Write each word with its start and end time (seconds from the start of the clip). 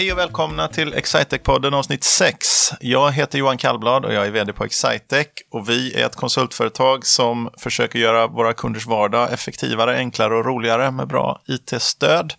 Hej 0.00 0.12
och 0.12 0.18
välkomna 0.18 0.68
till 0.68 0.94
Excitec-podden 0.94 1.74
avsnitt 1.74 2.04
6. 2.04 2.72
Jag 2.80 3.12
heter 3.12 3.38
Johan 3.38 3.58
Kallblad 3.58 4.04
och 4.04 4.12
jag 4.12 4.26
är 4.26 4.30
vd 4.30 4.52
på 4.52 4.64
Excitec. 4.64 5.26
Och 5.50 5.68
vi 5.68 5.94
är 5.94 6.06
ett 6.06 6.16
konsultföretag 6.16 7.06
som 7.06 7.50
försöker 7.58 7.98
göra 7.98 8.26
våra 8.26 8.52
kunders 8.52 8.86
vardag 8.86 9.32
effektivare, 9.32 9.96
enklare 9.96 10.34
och 10.34 10.44
roligare 10.44 10.90
med 10.90 11.08
bra 11.08 11.40
it-stöd. 11.46 12.34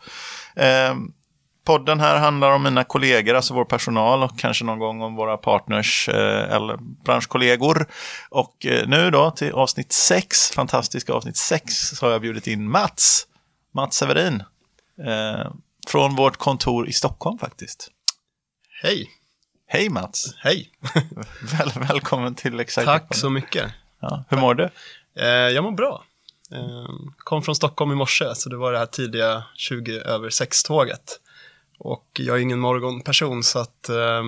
Eh, 0.56 0.96
podden 1.66 2.00
här 2.00 2.18
handlar 2.18 2.52
om 2.52 2.64
mina 2.64 2.84
kollegor, 2.84 3.36
alltså 3.36 3.54
vår 3.54 3.66
personal 3.66 4.24
och 4.24 4.40
kanske 4.40 4.66
någon 4.66 4.80
gång 4.80 5.02
om 5.02 5.16
våra 5.16 5.38
partners 5.38 6.10
eh, 6.10 6.56
eller 6.56 6.78
branschkollegor. 7.06 7.88
Och 8.30 8.66
eh, 8.66 8.88
nu 8.88 9.12
då 9.12 9.32
till 9.32 9.52
avsnitt 9.52 9.92
6, 9.92 10.52
fantastiska 10.52 11.14
avsnitt 11.14 11.38
6, 11.38 11.74
så 11.74 12.06
har 12.06 12.12
jag 12.12 12.22
bjudit 12.22 12.48
in 12.48 12.70
Mats, 12.70 13.28
Mats 13.74 13.96
Severin. 13.96 14.44
Ehm, 15.08 15.62
från 15.92 16.16
vårt 16.16 16.38
kontor 16.38 16.90
i 16.90 16.94
Stockholm 16.94 17.38
faktiskt. 17.38 17.88
Hej! 18.82 19.10
Hej 19.68 19.90
Mats! 19.90 20.36
Hej! 20.38 20.72
Väl, 21.58 21.72
välkommen 21.90 22.36
till 22.36 22.60
Excitec. 22.60 22.86
Tack 22.86 23.16
så 23.16 23.30
mycket. 23.30 23.72
Ja, 24.02 24.24
hur 24.30 24.38
mår 24.38 24.56
du? 24.56 24.70
Eh, 25.16 25.26
jag 25.28 25.64
mår 25.64 25.72
bra. 25.72 26.04
Eh, 26.52 26.88
kom 27.18 27.42
från 27.42 27.56
Stockholm 27.56 27.92
i 27.92 27.96
morse, 27.96 28.36
så 28.36 28.50
det 28.50 28.58
var 28.58 28.72
det 28.72 28.78
här 28.78 28.86
tidiga 28.86 29.44
20 29.56 30.00
över 30.00 30.30
6-tåget. 30.30 31.20
Och 31.80 32.08
jag 32.14 32.38
är 32.38 32.42
ingen 32.42 32.60
morgonperson, 32.60 33.44
så 33.44 33.60
att 33.60 33.90
eh, 33.90 34.24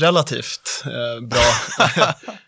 relativt 0.00 0.84
bra 1.22 1.52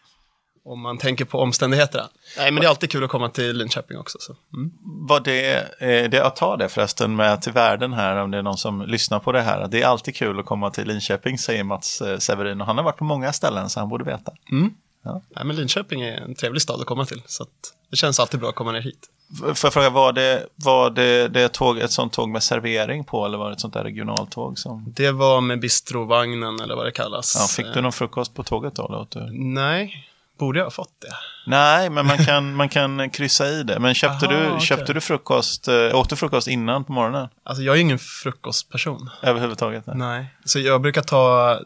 om 0.64 0.80
man 0.80 0.98
tänker 0.98 1.24
på 1.24 1.38
omständigheterna. 1.38 2.08
Nej, 2.36 2.50
men 2.50 2.60
det 2.60 2.66
är 2.66 2.68
alltid 2.68 2.90
kul 2.90 3.04
att 3.04 3.10
komma 3.10 3.28
till 3.28 3.56
Linköping 3.56 3.98
också. 3.98 4.18
Så. 4.20 4.36
Mm. 4.54 4.70
Vad 5.08 5.24
det, 5.24 5.68
det, 5.80 6.16
jag 6.16 6.36
tar 6.36 6.56
det 6.56 6.68
förresten 6.68 7.16
med 7.16 7.42
till 7.42 7.52
världen 7.52 7.92
här, 7.92 8.16
om 8.16 8.30
det 8.30 8.38
är 8.38 8.42
någon 8.42 8.58
som 8.58 8.82
lyssnar 8.82 9.18
på 9.18 9.32
det 9.32 9.42
här. 9.42 9.68
Det 9.68 9.82
är 9.82 9.86
alltid 9.86 10.16
kul 10.16 10.40
att 10.40 10.46
komma 10.46 10.70
till 10.70 10.88
Linköping, 10.88 11.38
säger 11.38 11.64
Mats 11.64 12.00
eh, 12.00 12.18
Severin. 12.18 12.60
Och 12.60 12.66
han 12.66 12.76
har 12.76 12.84
varit 12.84 12.96
på 12.96 13.04
många 13.04 13.32
ställen, 13.32 13.70
så 13.70 13.80
han 13.80 13.88
borde 13.88 14.04
veta. 14.04 14.32
Mm. 14.52 14.74
Ja. 15.04 15.22
Nej, 15.36 15.44
men 15.44 15.56
Linköping 15.56 16.02
är 16.02 16.20
en 16.20 16.34
trevlig 16.34 16.62
stad 16.62 16.80
att 16.80 16.86
komma 16.86 17.04
till, 17.04 17.22
så 17.26 17.46
det 17.90 17.96
känns 17.96 18.20
alltid 18.20 18.40
bra 18.40 18.48
att 18.48 18.54
komma 18.54 18.72
ner 18.72 18.80
hit. 18.80 19.08
Får 19.38 19.54
jag 19.62 19.72
fråga, 19.72 19.90
var 19.90 20.12
det, 20.12 20.46
var 20.54 20.90
det, 20.90 21.28
det 21.28 21.48
tåg, 21.48 21.78
ett 21.78 21.90
sånt 21.90 22.12
tåg 22.12 22.28
med 22.28 22.42
servering 22.42 23.04
på 23.04 23.26
eller 23.26 23.38
var 23.38 23.46
det 23.46 23.52
ett 23.52 23.60
sånt 23.60 23.74
där 23.74 23.84
regionaltåg? 23.84 24.58
Som... 24.58 24.92
Det 24.96 25.10
var 25.10 25.40
med 25.40 25.60
bistrovagnen 25.60 26.60
eller 26.60 26.74
vad 26.74 26.86
det 26.86 26.92
kallas. 26.92 27.36
Ja, 27.38 27.64
fick 27.64 27.74
du 27.74 27.80
någon 27.80 27.92
frukost 27.92 28.34
på 28.34 28.42
tåget 28.42 28.74
då? 28.74 29.06
Du... 29.10 29.28
Nej, 29.32 30.09
Borde 30.40 30.58
jag 30.58 30.66
ha 30.66 30.70
fått 30.70 31.00
det? 31.00 31.14
Nej, 31.46 31.90
men 31.90 32.06
man 32.06 32.18
kan, 32.18 32.54
man 32.54 32.68
kan 32.68 33.10
kryssa 33.10 33.48
i 33.48 33.62
det. 33.62 33.78
Men 33.78 33.94
köpte, 33.94 34.26
Aha, 34.26 34.34
du, 34.36 34.46
okay. 34.46 34.60
köpte 34.60 34.92
du 34.92 35.00
frukost, 35.00 35.68
äh, 35.68 35.94
åt 35.94 36.10
du 36.10 36.16
frukost 36.16 36.48
innan 36.48 36.84
på 36.84 36.92
morgonen? 36.92 37.28
Alltså 37.42 37.62
jag 37.62 37.76
är 37.76 37.80
ingen 37.80 37.98
frukostperson. 37.98 39.10
Överhuvudtaget? 39.22 39.86
Nej. 39.86 39.96
nej. 39.96 40.34
Så 40.44 40.58
jag 40.58 40.80
brukar 40.80 41.02
ta, 41.02 41.58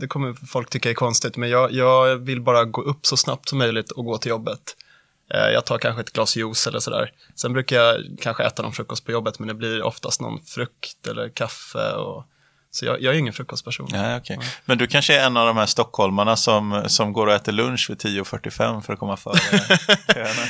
det 0.00 0.06
kommer 0.06 0.32
folk 0.32 0.70
tycka 0.70 0.90
är 0.90 0.94
konstigt, 0.94 1.36
men 1.36 1.48
jag, 1.48 1.72
jag 1.72 2.16
vill 2.16 2.40
bara 2.40 2.64
gå 2.64 2.82
upp 2.82 3.06
så 3.06 3.16
snabbt 3.16 3.48
som 3.48 3.58
möjligt 3.58 3.90
och 3.90 4.04
gå 4.04 4.18
till 4.18 4.30
jobbet. 4.30 4.76
Eh, 5.34 5.50
jag 5.52 5.66
tar 5.66 5.78
kanske 5.78 6.00
ett 6.00 6.12
glas 6.12 6.36
juice 6.36 6.66
eller 6.66 6.78
sådär. 6.78 7.12
Sen 7.34 7.52
brukar 7.52 7.76
jag 7.76 7.96
kanske 8.20 8.44
äta 8.44 8.62
någon 8.62 8.72
frukost 8.72 9.04
på 9.06 9.12
jobbet, 9.12 9.38
men 9.38 9.48
det 9.48 9.54
blir 9.54 9.82
oftast 9.82 10.20
någon 10.20 10.40
frukt 10.40 11.06
eller 11.06 11.28
kaffe 11.28 11.92
och 11.92 12.24
så 12.74 12.86
jag, 12.86 13.02
jag 13.02 13.14
är 13.14 13.18
ingen 13.18 13.32
frukostperson. 13.32 13.88
Ja, 13.92 14.16
okay. 14.16 14.36
ja. 14.40 14.46
Men 14.64 14.78
du 14.78 14.86
kanske 14.86 15.18
är 15.18 15.26
en 15.26 15.36
av 15.36 15.46
de 15.46 15.56
här 15.56 15.66
stockholmarna 15.66 16.36
som, 16.36 16.84
som 16.86 17.12
går 17.12 17.26
och 17.26 17.32
äter 17.32 17.52
lunch 17.52 17.90
vid 17.90 17.98
10.45 17.98 18.80
för 18.80 18.92
att 18.92 18.98
komma 18.98 19.16
före 19.16 19.34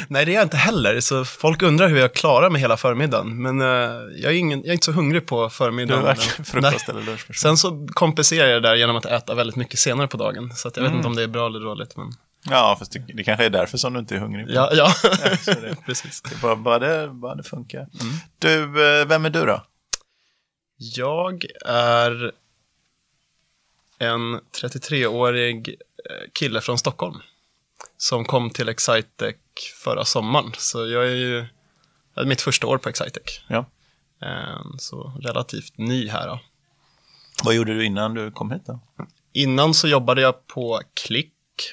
Nej, 0.09 0.25
det 0.25 0.33
är 0.33 0.35
jag 0.35 0.43
inte 0.43 0.57
heller. 0.57 1.01
Så 1.01 1.25
folk 1.25 1.63
undrar 1.63 1.89
hur 1.89 1.99
jag 1.99 2.15
klarar 2.15 2.51
mig 2.51 2.61
hela 2.61 2.77
förmiddagen. 2.77 3.43
Men 3.43 3.61
uh, 3.61 3.69
jag, 4.17 4.33
är 4.33 4.37
ingen, 4.37 4.59
jag 4.59 4.69
är 4.69 4.73
inte 4.73 4.85
så 4.85 4.93
hungrig 4.93 5.27
på 5.27 5.51
förmiddagen. 5.51 6.05
Du 6.05 6.11
är 6.11 6.45
frukost 6.45 6.89
eller 6.89 7.03
lunch. 7.03 7.37
Sen 7.37 7.57
så 7.57 7.89
kompenserar 7.93 8.49
jag 8.49 8.63
det 8.63 8.69
där 8.69 8.75
genom 8.75 8.97
att 8.97 9.07
äta 9.07 9.35
väldigt 9.35 9.57
mycket 9.57 9.79
senare 9.79 10.09
på 10.09 10.17
dagen. 10.17 10.53
Så 10.55 10.69
jag 10.69 10.79
mm. 10.79 10.91
vet 10.91 10.97
inte 10.97 11.09
om 11.09 11.17
det 11.17 11.23
är 11.23 11.29
bra 11.29 11.47
eller 11.47 11.61
dåligt. 11.61 11.97
Men... 11.97 12.13
Ja, 12.51 12.77
fast 12.79 12.93
det, 12.93 12.99
det 13.15 13.25
kanske 13.25 13.45
är 13.45 13.51
därför 13.51 13.79
som 13.79 13.93
du 13.93 13.99
inte 13.99 14.15
är 14.15 14.19
hungrig. 14.19 14.47
Ja, 14.49 14.71
ja. 14.73 14.93
ja 15.03 15.55
det, 15.55 15.77
precis. 15.87 16.23
Det 16.23 16.41
bara, 16.43 16.57
bara, 16.57 16.79
det, 16.79 17.09
bara 17.09 17.35
det 17.35 17.43
funkar. 17.43 17.79
Mm. 17.79 18.15
Du, 18.39 18.63
eh, 19.01 19.07
vem 19.07 19.25
är 19.25 19.31
du 19.31 19.47
då? 19.47 19.63
Jag 20.83 21.45
är 21.65 22.33
en 23.99 24.41
33-årig 24.63 25.69
eh, 25.69 26.31
kille 26.33 26.61
från 26.61 26.79
Stockholm 26.79 27.21
som 27.97 28.25
kom 28.25 28.51
till 28.51 28.69
Excitec 28.69 29.37
förra 29.85 30.05
sommaren. 30.05 30.53
Så 30.59 30.87
jag 30.89 31.07
är 31.07 31.15
ju, 31.15 31.41
det 32.15 32.21
är 32.21 32.25
mitt 32.25 32.41
första 32.41 32.67
år 32.67 32.79
på 32.79 32.89
Excitec. 32.89 33.41
Ja. 33.49 33.65
Ehm, 34.21 34.79
så 34.79 35.13
relativt 35.21 35.79
ny 35.79 36.09
här 36.09 36.29
då. 36.29 36.41
Vad 37.45 37.55
gjorde 37.55 37.75
du 37.75 37.85
innan 37.85 38.15
du 38.15 38.31
kom 38.31 38.51
hit 38.51 38.63
då? 38.67 38.81
Innan 39.33 39.75
så 39.75 39.89
jobbade 39.89 40.21
jag 40.21 40.47
på 40.47 40.81
Klick 40.95 41.33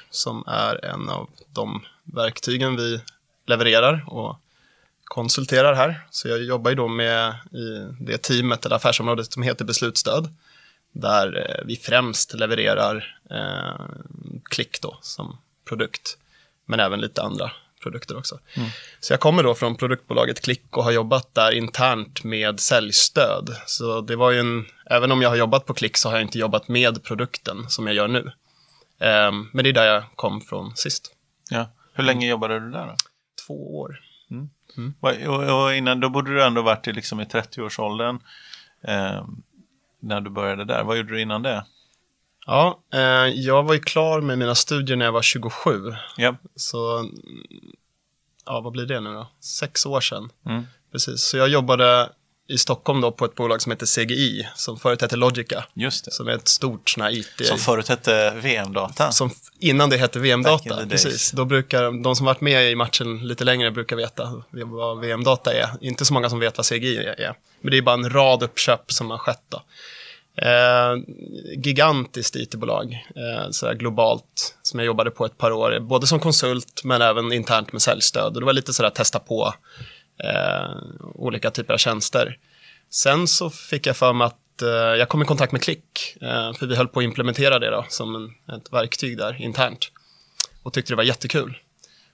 som 0.09 0.43
är 0.47 0.85
en 0.85 1.09
av 1.09 1.29
de 1.47 1.85
verktygen 2.03 2.75
vi 2.75 3.01
levererar 3.45 4.05
och 4.07 4.35
konsulterar 5.09 5.73
här. 5.73 6.07
Så 6.09 6.27
jag 6.27 6.43
jobbar 6.43 6.71
ju 6.71 6.75
då 6.75 6.87
med 6.87 7.33
i 7.51 7.95
det 7.99 8.17
teamet 8.17 8.65
eller 8.65 8.75
affärsområdet 8.75 9.33
som 9.33 9.43
heter 9.43 9.65
beslutsstöd. 9.65 10.35
Där 10.91 11.37
eh, 11.37 11.65
vi 11.65 11.75
främst 11.75 12.33
levererar 12.33 13.19
eh, 13.31 13.85
klick 14.49 14.81
då 14.81 14.97
som 15.01 15.37
produkt. 15.65 16.17
Men 16.65 16.79
även 16.79 17.01
lite 17.01 17.21
andra 17.21 17.51
produkter 17.83 18.17
också. 18.17 18.39
Mm. 18.53 18.69
Så 18.99 19.13
jag 19.13 19.19
kommer 19.19 19.43
då 19.43 19.55
från 19.55 19.75
produktbolaget 19.75 20.41
Klick 20.41 20.77
och 20.77 20.83
har 20.83 20.91
jobbat 20.91 21.35
där 21.35 21.51
internt 21.51 22.23
med 22.23 22.59
säljstöd. 22.59 23.55
Så 23.65 24.01
det 24.01 24.15
var 24.15 24.31
ju 24.31 24.39
en, 24.39 24.65
även 24.85 25.11
om 25.11 25.21
jag 25.21 25.29
har 25.29 25.35
jobbat 25.35 25.65
på 25.65 25.73
Klick 25.73 25.97
så 25.97 26.09
har 26.09 26.15
jag 26.15 26.25
inte 26.25 26.39
jobbat 26.39 26.67
med 26.67 27.03
produkten 27.03 27.69
som 27.69 27.87
jag 27.87 27.95
gör 27.95 28.07
nu. 28.07 28.31
Um, 28.99 29.49
men 29.53 29.63
det 29.63 29.69
är 29.69 29.73
där 29.73 29.85
jag 29.85 30.03
kom 30.15 30.41
från 30.41 30.75
sist. 30.75 31.11
Ja. 31.49 31.71
Hur 31.93 32.03
länge 32.03 32.29
jobbade 32.29 32.59
du 32.59 32.71
där 32.71 32.87
då? 32.87 32.95
Två 33.47 33.79
år. 33.79 33.99
Mm. 34.31 34.49
Mm. 34.77 34.93
Och, 34.99 35.63
och, 35.63 35.75
innan, 35.75 35.99
då 35.99 36.09
borde 36.09 36.33
du 36.33 36.43
ändå 36.43 36.61
varit 36.61 36.87
i, 36.87 36.93
liksom 36.93 37.19
i 37.19 37.23
30-årsåldern 37.23 38.19
eh, 38.81 39.25
när 39.99 40.21
du 40.21 40.29
började 40.29 40.65
där. 40.65 40.83
Vad 40.83 40.97
gjorde 40.97 41.13
du 41.13 41.21
innan 41.21 41.41
det? 41.41 41.65
Ja, 42.45 42.79
eh, 42.93 42.99
jag 43.35 43.63
var 43.63 43.73
ju 43.73 43.79
klar 43.79 44.21
med 44.21 44.37
mina 44.37 44.55
studier 44.55 44.97
när 44.97 45.05
jag 45.05 45.11
var 45.11 45.21
27. 45.21 45.95
Yep. 46.17 46.35
Så, 46.55 47.09
ja 48.45 48.61
vad 48.61 48.73
blir 48.73 48.85
det 48.85 48.99
nu 48.99 49.13
då? 49.13 49.27
Sex 49.39 49.85
år 49.85 50.01
sedan. 50.01 50.29
Mm. 50.45 50.63
Precis, 50.91 51.21
så 51.21 51.37
jag 51.37 51.49
jobbade 51.49 52.09
i 52.49 52.57
Stockholm 52.57 53.01
då 53.01 53.11
på 53.11 53.25
ett 53.25 53.35
bolag 53.35 53.61
som 53.61 53.71
heter 53.71 53.85
CGI, 53.85 54.47
som 54.55 54.79
förut 54.79 55.01
hette 55.01 55.15
Logica. 55.15 55.65
Just 55.73 56.05
det. 56.05 56.11
Som 56.11 56.27
är 56.27 56.31
ett 56.31 56.47
stort 56.47 56.89
sån 56.89 57.03
här 57.03 57.17
IT. 57.17 57.47
Som 57.47 57.57
förut 57.57 57.87
hette 57.87 58.31
VM-data. 58.31 59.11
Som 59.11 59.29
innan 59.59 59.89
det 59.89 59.97
hette 59.97 60.19
VM-data, 60.19 60.85
precis. 60.89 61.31
Då 61.31 61.45
brukar, 61.45 62.03
de 62.03 62.15
som 62.15 62.25
varit 62.25 62.41
med 62.41 62.71
i 62.71 62.75
matchen 62.75 63.27
lite 63.27 63.43
längre 63.43 63.71
brukar 63.71 63.95
veta 63.95 64.43
vad 64.51 64.99
VM-data 64.99 65.53
är. 65.53 65.69
Inte 65.81 66.05
så 66.05 66.13
många 66.13 66.29
som 66.29 66.39
vet 66.39 66.57
vad 66.57 66.65
CGI 66.65 66.97
är. 66.97 67.33
Men 67.61 67.71
det 67.71 67.77
är 67.77 67.81
bara 67.81 67.93
en 67.93 68.09
rad 68.09 68.43
uppköp 68.43 68.91
som 68.91 69.11
har 69.11 69.17
skett 69.17 69.43
då. 69.49 69.61
Eh, 70.41 70.97
gigantiskt 71.57 72.35
IT-bolag, 72.35 72.93
eh, 72.93 73.49
så 73.51 73.73
globalt, 73.73 74.55
som 74.61 74.79
jag 74.79 74.85
jobbade 74.85 75.11
på 75.11 75.25
ett 75.25 75.37
par 75.37 75.51
år, 75.51 75.79
både 75.79 76.07
som 76.07 76.19
konsult 76.19 76.81
men 76.83 77.01
även 77.01 77.33
internt 77.33 77.71
med 77.71 77.81
säljstöd. 77.81 78.33
Och 78.33 78.39
det 78.39 78.45
var 78.45 78.53
lite 78.53 78.73
sådär 78.73 78.89
testa 78.89 79.19
på 79.19 79.53
eh, 80.23 80.71
olika 81.15 81.51
typer 81.51 81.73
av 81.73 81.77
tjänster. 81.77 82.37
Sen 82.89 83.27
så 83.27 83.49
fick 83.49 83.87
jag 83.87 83.97
för 83.97 84.13
mig 84.13 84.25
att 84.25 84.61
eh, 84.61 84.69
jag 84.69 85.09
kom 85.09 85.21
i 85.21 85.25
kontakt 85.25 85.51
med 85.51 85.61
Klick, 85.61 86.17
eh, 86.21 86.53
för 86.53 86.65
vi 86.65 86.75
höll 86.75 86.87
på 86.87 86.99
att 86.99 87.03
implementera 87.03 87.59
det 87.59 87.69
då, 87.69 87.85
som 87.89 88.15
en, 88.15 88.55
ett 88.55 88.73
verktyg 88.73 89.17
där 89.17 89.41
internt. 89.41 89.91
Och 90.63 90.73
tyckte 90.73 90.91
det 90.91 90.97
var 90.97 91.03
jättekul. 91.03 91.57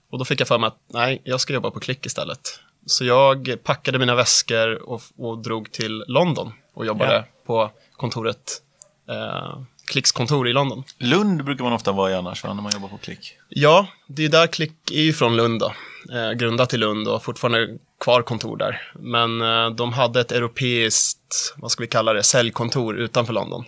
Och 0.10 0.20
då 0.20 0.26
fick 0.26 0.42
jag 0.42 0.48
för 0.48 0.58
mig 0.58 0.68
att 0.68 0.80
nej, 0.88 1.22
jag 1.24 1.42
ska 1.42 1.54
jobba 1.54 1.72
på 1.72 1.80
Klick 1.80 2.06
istället. 2.06 2.60
Så 2.86 3.06
jag 3.06 3.58
packade 3.64 4.00
mina 4.00 4.16
väskor 4.16 4.90
och, 4.90 5.02
och 5.18 5.38
drog 5.38 5.72
till 5.72 6.04
London 6.08 6.54
och 6.74 6.86
jobbade 6.86 7.14
ja. 7.14 7.24
på 7.46 7.72
kontoret 7.96 8.62
eh, 9.10 9.60
Klicks 9.88 10.12
kontor 10.12 10.48
i 10.48 10.54
London. 10.54 10.84
Lund 10.98 11.44
brukar 11.44 11.64
man 11.64 11.74
ofta 11.74 11.92
vara 11.92 12.12
i 12.12 12.16
annars, 12.16 12.44
va, 12.44 12.54
när 12.54 12.62
man 12.62 12.72
jobbar 12.74 12.88
på 12.88 12.98
Klick? 12.98 13.38
Ja, 13.50 13.88
det 14.08 14.26
är 14.26 14.30
där 14.30 14.48
Klick 14.48 14.92
är 14.92 15.02
ju 15.02 15.14
från 15.14 15.36
Lund 15.36 15.60
då. 15.60 15.74
Eh, 16.14 16.32
grundat 16.32 16.74
i 16.74 16.78
Lund 16.78 17.08
och 17.08 17.24
fortfarande 17.24 17.78
kvar 18.00 18.22
kontor 18.22 18.58
där. 18.58 18.92
Men 18.96 19.42
eh, 19.42 19.70
de 19.70 19.94
hade 19.94 20.22
ett 20.22 20.32
europeiskt, 20.32 21.56
vad 21.58 21.72
ska 21.72 21.84
vi 21.84 21.88
kalla 21.88 22.14
det, 22.14 22.24
säljkontor 22.24 22.98
utanför 22.98 23.34
London. 23.34 23.66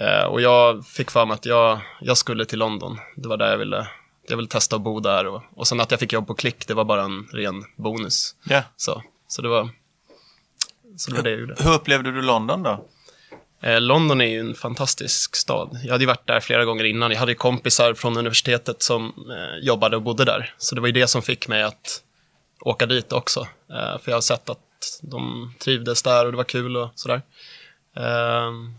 Eh, 0.00 0.24
och 0.24 0.40
jag 0.40 0.86
fick 0.86 1.10
för 1.10 1.26
mig 1.26 1.34
att 1.34 1.46
jag, 1.46 1.80
jag 2.00 2.16
skulle 2.16 2.44
till 2.44 2.58
London. 2.58 2.98
Det 3.16 3.28
var 3.28 3.36
där 3.36 3.50
jag 3.50 3.58
ville, 3.58 3.86
jag 4.28 4.36
ville 4.36 4.48
testa 4.48 4.76
att 4.76 4.82
bo 4.82 5.00
där. 5.00 5.26
Och, 5.26 5.42
och 5.56 5.66
sen 5.66 5.80
att 5.80 5.90
jag 5.90 6.00
fick 6.00 6.12
jobb 6.12 6.26
på 6.26 6.34
Klick, 6.34 6.66
det 6.66 6.74
var 6.74 6.84
bara 6.84 7.02
en 7.02 7.26
ren 7.32 7.64
bonus. 7.76 8.36
Yeah. 8.50 8.64
Så, 8.76 9.02
så 9.28 9.42
det 9.42 9.48
var, 9.48 9.68
så 10.96 11.10
det 11.10 11.16
var 11.16 11.24
det 11.24 11.30
jag 11.30 11.40
gjorde. 11.40 11.54
Hur 11.58 11.74
upplevde 11.74 12.12
du 12.12 12.22
London 12.22 12.62
då? 12.62 12.84
Eh, 13.62 13.80
London 13.80 14.20
är 14.20 14.26
ju 14.26 14.40
en 14.40 14.54
fantastisk 14.54 15.36
stad. 15.36 15.80
Jag 15.84 15.92
hade 15.92 16.04
ju 16.04 16.08
varit 16.08 16.26
där 16.26 16.40
flera 16.40 16.64
gånger 16.64 16.84
innan. 16.84 17.10
Jag 17.10 17.18
hade 17.18 17.34
kompisar 17.34 17.94
från 17.94 18.16
universitetet 18.16 18.82
som 18.82 19.12
jobbade 19.62 19.96
och 19.96 20.02
bodde 20.02 20.24
där. 20.24 20.54
Så 20.58 20.74
det 20.74 20.80
var 20.80 20.88
ju 20.88 20.92
det 20.92 21.06
som 21.06 21.22
fick 21.22 21.48
mig 21.48 21.62
att 21.62 22.02
åka 22.64 22.86
dit 22.86 23.12
också. 23.12 23.40
Eh, 23.70 23.98
för 23.98 24.10
jag 24.10 24.16
har 24.16 24.20
sett 24.20 24.50
att 24.50 24.58
de 25.02 25.54
trivdes 25.58 26.02
där 26.02 26.26
och 26.26 26.32
det 26.32 26.36
var 26.36 26.44
kul 26.44 26.76
och 26.76 26.90
sådär. 26.94 27.22
Um, 27.96 28.74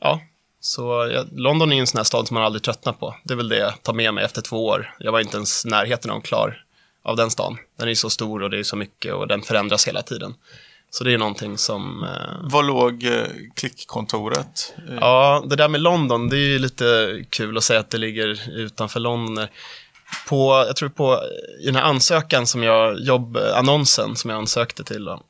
ja, 0.00 0.20
så 0.60 1.06
London 1.32 1.72
är 1.72 1.76
ju 1.76 1.80
en 1.80 1.86
sån 1.86 1.98
här 1.98 2.04
stad 2.04 2.28
som 2.28 2.34
man 2.34 2.44
aldrig 2.44 2.62
tröttnar 2.62 2.92
på. 2.92 3.16
Det 3.24 3.34
är 3.34 3.36
väl 3.36 3.48
det 3.48 3.58
jag 3.58 3.82
tar 3.82 3.92
med 3.92 4.14
mig 4.14 4.24
efter 4.24 4.42
två 4.42 4.66
år. 4.66 4.94
Jag 4.98 5.12
var 5.12 5.20
inte 5.20 5.36
ens 5.36 5.64
närheten 5.64 6.10
av 6.10 6.20
klar 6.20 6.64
av 7.02 7.16
den 7.16 7.30
stan. 7.30 7.58
Den 7.78 7.88
är 7.88 7.94
så 7.94 8.10
stor 8.10 8.42
och 8.42 8.50
det 8.50 8.58
är 8.58 8.62
så 8.62 8.76
mycket 8.76 9.14
och 9.14 9.28
den 9.28 9.42
förändras 9.42 9.88
hela 9.88 10.02
tiden. 10.02 10.34
Så 10.90 11.04
det 11.04 11.14
är 11.14 11.18
någonting 11.18 11.58
som... 11.58 12.04
Eh... 12.04 12.50
Var 12.50 12.62
låg 12.62 13.04
eh, 13.04 13.26
klickkontoret? 13.54 14.74
Ja, 15.00 15.44
det 15.46 15.56
där 15.56 15.68
med 15.68 15.80
London, 15.80 16.28
det 16.28 16.36
är 16.36 16.48
ju 16.48 16.58
lite 16.58 17.18
kul 17.30 17.56
att 17.56 17.64
säga 17.64 17.80
att 17.80 17.90
det 17.90 17.98
ligger 17.98 18.50
utanför 18.50 19.00
London. 19.00 19.46
På, 20.28 20.64
jag 20.66 20.76
tror 20.76 20.88
på, 20.88 21.20
i 21.60 21.66
den 21.66 21.76
här 21.76 21.82
ansökan 21.82 22.46
som 22.46 22.62
jag, 22.62 23.00
jobbannonsen 23.00 24.16
som 24.16 24.30
jag 24.30 24.38
ansökte 24.38 24.84
till, 24.84 25.04
då, 25.04 25.22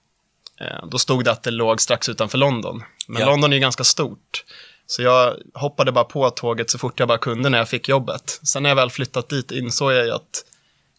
eh, 0.61 0.87
då 0.91 0.99
stod 0.99 1.25
det 1.25 1.31
att 1.31 1.43
det 1.43 1.51
låg 1.51 1.81
strax 1.81 2.09
utanför 2.09 2.39
London. 2.39 2.83
Men 3.07 3.23
ja. 3.23 3.27
London 3.27 3.53
är 3.53 3.57
ju 3.57 3.61
ganska 3.61 3.85
stort. 3.85 4.45
Så 4.87 5.03
jag 5.03 5.37
hoppade 5.55 5.93
bara 5.93 6.05
på 6.05 6.31
tåget 6.31 6.71
så 6.71 6.79
fort 6.79 6.99
jag 6.99 7.09
bara 7.09 7.19
kunde 7.19 7.49
när 7.49 7.59
jag 7.59 7.69
fick 7.69 7.89
jobbet. 7.89 8.41
Sen 8.43 8.63
när 8.63 8.71
jag 8.71 8.77
väl 8.77 8.91
flyttat 8.91 9.29
dit 9.29 9.51
insåg 9.53 9.93
jag 9.93 10.07
ju 10.07 10.13
att 10.13 10.45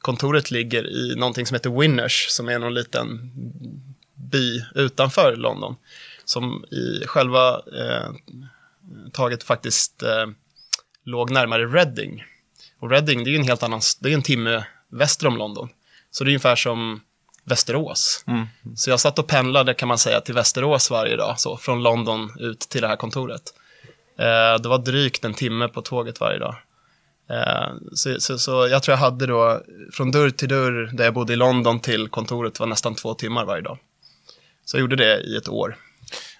kontoret 0.02 0.52
ligger 0.52 0.88
i 0.88 1.16
någonting 1.16 1.46
som 1.46 1.56
heter 1.56 1.80
Winners, 1.80 2.28
som 2.30 2.50
är 2.50 2.60
någon 2.60 2.74
liten 2.74 3.32
by 4.16 4.66
utanför 4.76 5.36
London. 5.36 5.76
Som 6.26 6.66
i 6.72 7.08
själva 7.08 7.50
eh, 7.56 8.12
taget 9.14 9.44
faktiskt 9.44 10.04
eh, 10.04 10.26
låg 11.04 11.32
närmare 11.32 11.66
Reading. 11.66 12.24
Och 12.80 12.90
Reading, 12.90 13.24
det 13.24 13.30
är 13.30 13.32
ju 13.32 13.38
en 13.38 13.48
helt 13.48 13.64
annan, 13.64 13.82
det 14.00 14.10
är 14.10 14.14
en 14.14 14.22
timme 14.22 14.66
väster 14.92 15.28
om 15.28 15.38
London. 15.38 15.70
Så 16.12 16.24
det 16.24 16.28
är 16.28 16.32
ungefär 16.32 16.56
som 16.56 17.02
Västerås. 17.44 18.24
Mm. 18.28 18.48
Så 18.76 18.90
jag 18.90 19.00
satt 19.00 19.20
och 19.20 19.28
pendlade 19.28 19.74
kan 19.74 19.88
man 19.88 19.98
säga 19.98 20.22
till 20.22 20.34
Västerås 20.34 20.92
varje 20.92 21.16
dag, 21.16 21.40
så 21.40 21.58
från 21.58 21.84
London 21.84 22.32
ut 22.40 22.60
till 22.60 22.82
det 22.82 22.88
här 22.88 22.96
kontoret. 22.96 23.42
Eh, 24.20 24.62
det 24.62 24.70
var 24.70 24.78
drygt 24.78 25.26
en 25.26 25.34
timme 25.34 25.68
på 25.68 25.82
tåget 25.82 26.20
varje 26.20 26.40
dag. 26.40 26.56
Eh, 27.30 27.74
så, 27.94 28.20
så, 28.20 28.38
så, 28.38 28.68
jag 28.68 28.84
tror 28.84 28.94
jag 28.94 29.00
hade 29.00 29.26
då, 29.26 29.62
från 29.94 30.12
dörr 30.12 30.30
till 30.30 30.50
dörr, 30.50 30.90
där 30.94 31.04
jag 31.04 31.14
bodde 31.14 31.34
i 31.34 31.36
London 31.36 31.80
till 31.80 32.08
kontoret 32.08 32.60
var 32.60 32.68
nästan 32.68 32.96
två 32.96 33.14
timmar 33.14 33.46
varje 33.46 33.62
dag. 33.62 33.78
Så 34.66 34.78
jag 34.78 34.82
gjorde 34.82 34.96
det 34.96 35.20
i 35.20 35.36
ett 35.38 35.50
år. 35.50 35.78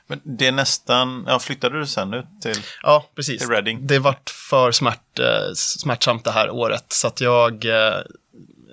Men 0.08 0.22
det 0.24 0.48
är 0.48 0.52
nästan, 0.52 1.26
ja 1.28 1.40
flyttade 1.40 1.80
du 1.80 1.88
sen 1.88 2.14
ut 2.14 2.26
till, 2.42 2.58
ja, 2.84 3.10
precis. 3.16 3.40
till 3.40 3.50
Reading? 3.50 3.88
Det 3.88 4.00
vart 4.00 4.30
för 4.30 4.72
smärt, 4.72 5.20
eh, 5.20 5.54
smärtsamt 5.56 6.24
det 6.24 6.32
här 6.32 6.50
året, 6.50 6.86
så 6.88 7.08
att 7.08 7.22
jag, 7.22 7.66
eh, 7.66 8.00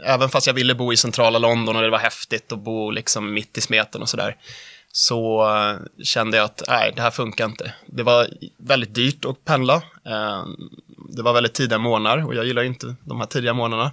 även 0.05 0.29
fast 0.29 0.47
jag 0.47 0.55
ville 0.55 0.75
bo 0.75 0.93
i 0.93 0.97
centrala 0.97 1.39
London 1.39 1.77
och 1.77 1.83
det 1.83 1.91
var 1.91 1.99
häftigt 1.99 2.53
att 2.53 2.59
bo 2.59 2.91
liksom 2.91 3.35
mitt 3.35 3.59
i 3.59 3.61
smeten 3.61 4.03
och 4.03 4.09
sådär, 4.09 4.37
så 4.95 5.49
uh, 5.49 5.77
kände 6.05 6.37
jag 6.37 6.45
att 6.45 6.63
nej, 6.69 6.93
det 6.97 7.03
här 7.03 7.11
funkar 7.11 7.45
inte. 7.45 7.75
Det 7.87 8.03
var 8.03 8.29
väldigt 8.59 8.95
dyrt 8.95 9.25
att 9.25 9.45
pendla. 9.45 9.83
Det 11.09 11.23
var 11.23 11.33
väldigt 11.33 11.55
tidiga 11.55 11.79
månader 11.79 12.27
och 12.27 12.35
jag 12.35 12.45
gillar 12.45 12.63
inte 12.63 12.95
de 13.05 13.21
här 13.21 13.27
tidiga 13.27 13.55
månaderna. 13.55 13.93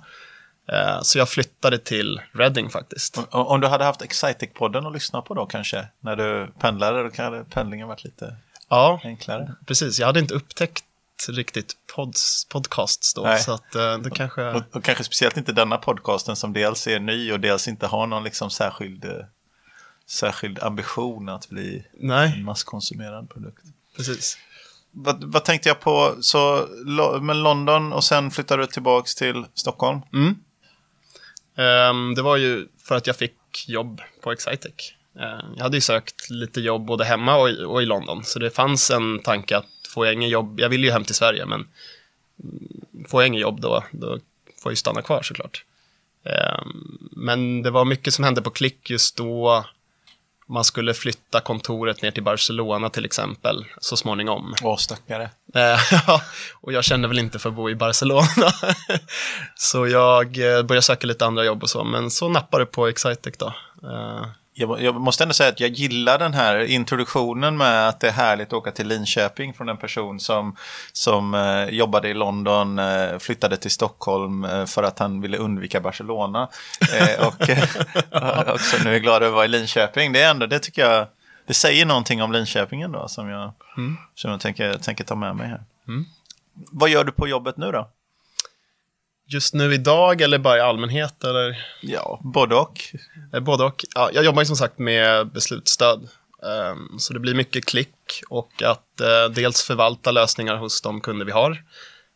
Uh, 0.74 1.02
så 1.02 1.18
jag 1.18 1.30
flyttade 1.30 1.78
till 1.78 2.22
Reading 2.34 2.70
faktiskt. 2.70 3.20
Om 3.30 3.62
du 3.62 3.68
hade 3.68 3.84
haft 3.84 4.02
Excitec-podden 4.02 4.88
att 4.88 4.94
lyssna 4.94 5.22
på 5.22 5.34
då 5.34 5.46
kanske, 5.46 5.88
när 6.00 6.16
du 6.16 6.52
pendlade, 6.60 7.04
då 7.04 7.24
hade 7.24 7.44
pendlingen 7.44 7.88
varit 7.88 8.04
lite 8.04 8.36
ja, 8.70 9.02
enklare. 9.04 9.56
Precis, 9.66 10.00
jag 10.00 10.08
hade 10.08 10.20
inte 10.20 10.34
upptäckt 10.34 10.86
riktigt 11.30 11.74
pods, 11.96 12.46
podcasts 12.46 13.14
då. 13.14 13.22
Nej. 13.22 13.40
Så 13.40 13.54
att, 13.54 13.72
det 14.04 14.12
kanske... 14.14 14.50
Och, 14.50 14.64
och, 14.72 14.84
kanske 14.84 15.04
speciellt 15.04 15.38
inte 15.38 15.52
denna 15.52 15.78
podcasten 15.78 16.36
som 16.36 16.54
dels 16.54 16.88
är 16.88 17.00
ny 17.00 17.32
och 17.32 17.40
dels 17.40 17.68
inte 17.68 17.88
har 17.88 18.08
någon 18.08 18.24
liksom 18.24 18.50
särskild 18.50 19.06
särskild 20.10 20.60
ambition 20.60 21.30
att 21.30 21.50
bli 21.50 21.86
Nej. 21.94 22.34
en 22.38 22.44
masskonsumerad 22.44 23.30
produkt. 23.30 23.64
Precis. 23.98 24.38
Vad, 24.92 25.24
vad, 25.24 25.46
tänkte 25.46 25.70
jag 25.70 25.80
på, 25.80 26.16
så 26.22 26.68
med 27.22 27.36
London 27.36 27.94
och 27.94 28.04
sen 28.04 28.32
flyttade 28.32 28.64
du 28.64 28.68
tillbaka 28.68 29.08
till 29.18 29.46
Stockholm? 29.54 30.02
Mm. 30.14 30.36
Um, 31.60 32.16
det 32.16 32.22
var 32.22 32.38
ju 32.38 32.68
för 32.88 32.96
att 32.96 33.08
jag 33.08 33.16
fick 33.16 33.68
jobb 33.68 34.02
på 34.22 34.32
Excitec. 34.32 34.94
Uh, 35.16 35.54
jag 35.56 35.64
hade 35.64 35.78
ju 35.78 35.82
sökt 35.82 36.30
lite 36.30 36.62
jobb 36.62 36.86
både 36.86 37.06
hemma 37.06 37.38
och 37.38 37.50
i, 37.50 37.64
och 37.64 37.82
i 37.82 37.86
London, 37.86 38.24
så 38.24 38.40
det 38.40 38.50
fanns 38.50 38.92
en 38.92 39.20
tanke 39.20 39.58
att 39.58 39.66
får 39.94 40.06
jag 40.06 40.14
ingen 40.14 40.30
jobb, 40.30 40.60
jag 40.60 40.70
vill 40.70 40.84
ju 40.84 40.92
hem 40.92 41.04
till 41.04 41.16
Sverige, 41.16 41.46
men 41.46 41.68
får 43.08 43.22
jag 43.22 43.28
ingen 43.28 43.42
jobb 43.42 43.62
då, 43.62 43.84
då 43.92 44.08
får 44.62 44.70
jag 44.70 44.72
ju 44.72 44.76
stanna 44.76 45.02
kvar 45.02 45.22
såklart. 45.22 45.66
Um, 46.24 47.10
men 47.12 47.64
det 47.64 47.72
var 47.72 47.86
mycket 47.86 48.14
som 48.14 48.24
hände 48.24 48.42
på 48.42 48.50
klick 48.50 48.90
just 48.90 49.18
då 49.18 49.66
man 50.50 50.64
skulle 50.64 50.94
flytta 50.94 51.40
kontoret 51.40 52.02
ner 52.02 52.12
till 52.12 52.24
Barcelona 52.24 52.90
till 52.90 53.06
exempel 53.06 53.66
så 53.82 53.98
småningom. 53.98 54.54
Åh, 54.64 54.78
stackare. 54.78 55.30
Eh, 55.56 55.80
och 56.62 56.74
jag 56.74 56.84
kände 56.84 57.08
väl 57.08 57.20
inte 57.20 57.40
för 57.40 57.50
att 57.50 57.56
bo 57.56 57.70
i 57.70 57.76
Barcelona. 57.76 58.52
så 59.56 59.88
jag 59.88 60.26
eh, 60.26 60.64
började 60.64 60.82
söka 60.82 61.08
lite 61.08 61.26
andra 61.26 61.46
jobb 61.46 61.64
och 61.64 61.70
så, 61.70 61.84
men 61.84 62.12
så 62.12 62.30
nappade 62.30 62.66
på 62.66 62.88
Excitec 62.88 63.38
då. 63.38 63.54
Jag, 64.60 64.82
jag, 64.82 65.02
måste 65.02 65.24
ändå 65.24 65.34
säga 65.34 65.50
att 65.50 65.60
jag 65.60 65.70
gillar 65.70 66.20
den 66.20 66.34
här 66.34 66.60
introduktionen 66.60 67.58
med 67.58 67.88
att 67.88 68.00
det 68.00 68.08
är 68.08 68.12
härligt 68.12 68.48
att 68.48 68.54
åka 68.54 68.72
till 68.72 68.88
Linköping 68.88 69.54
från 69.54 69.70
en 69.70 69.78
person 69.78 70.20
som, 70.20 70.56
som 70.94 71.34
eh, 71.34 71.66
jobbade 71.66 72.10
i 72.10 72.14
London, 72.14 72.80
eh, 72.80 73.18
flyttade 73.20 73.58
till 73.58 73.72
Stockholm 73.72 74.44
eh, 74.44 74.66
för 74.66 74.84
att 74.84 75.00
han 75.00 75.22
ville 75.22 75.38
undvika 75.38 75.80
Barcelona. 75.80 76.50
Eh, 76.94 77.28
och 77.28 77.50
eh, 77.50 77.64
också 78.54 78.78
nu 78.84 78.96
är 78.96 79.00
glad 79.00 79.16
över 79.16 79.28
att 79.28 79.34
vara 79.34 79.46
i 79.46 79.48
Linköping. 79.48 80.14
Det 80.14 80.22
är 80.22 80.32
ändå, 80.32 80.46
det 80.46 80.60
tycker 80.60 80.82
jag, 80.82 81.08
det 81.48 81.54
säger 81.54 81.86
någonting 81.86 82.22
om 82.22 82.32
Linköping 82.32 82.82
ändå 82.82 83.08
som 83.08 83.30
jag, 83.30 83.54
mm. 83.78 83.98
som 84.16 84.32
jag 84.32 84.40
tänker, 84.40 84.74
tänker 84.74 85.04
ta 85.04 85.16
med 85.16 85.36
mig 85.36 85.48
här. 85.48 85.64
Mm. 85.88 86.06
Vad 86.72 86.90
gör 86.90 87.04
du 87.04 87.12
på 87.12 87.28
jobbet 87.28 87.58
nu 87.58 87.72
då? 87.72 87.90
Just 89.30 89.54
nu 89.54 89.74
idag 89.74 90.22
eller 90.22 90.38
bara 90.38 90.58
i 90.58 90.62
allmänhet? 90.62 91.24
Eller? 91.24 91.66
Ja, 91.82 92.20
både 92.24 92.56
och. 92.56 92.82
Eh, 93.34 93.40
både 93.40 93.64
och. 93.64 93.86
Ja, 93.96 94.10
jag 94.14 94.26
jobbar 94.26 94.42
ju 94.42 94.46
som 94.46 94.56
sagt 94.56 94.80
med 94.80 95.28
beslutsstöd. 95.28 96.10
Um, 96.42 97.00
så 97.00 97.14
det 97.14 97.20
blir 97.20 97.34
mycket 97.34 97.66
klick 97.66 98.22
och 98.30 98.64
att 98.64 99.02
uh, 99.02 99.34
dels 99.34 99.64
förvalta 99.64 100.12
lösningar 100.12 100.56
hos 100.56 100.82
de 100.82 101.02
kunder 101.02 101.26
vi 101.26 101.32
har, 101.32 101.64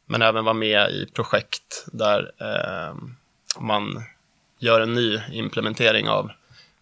men 0.05 0.21
även 0.21 0.45
vara 0.45 0.53
med 0.53 0.89
i 0.89 1.05
projekt 1.13 1.85
där 1.91 2.21
uh, 2.21 2.95
man 3.59 4.03
gör 4.59 4.81
en 4.81 4.93
ny 4.93 5.19
implementering 5.31 6.09
av 6.09 6.31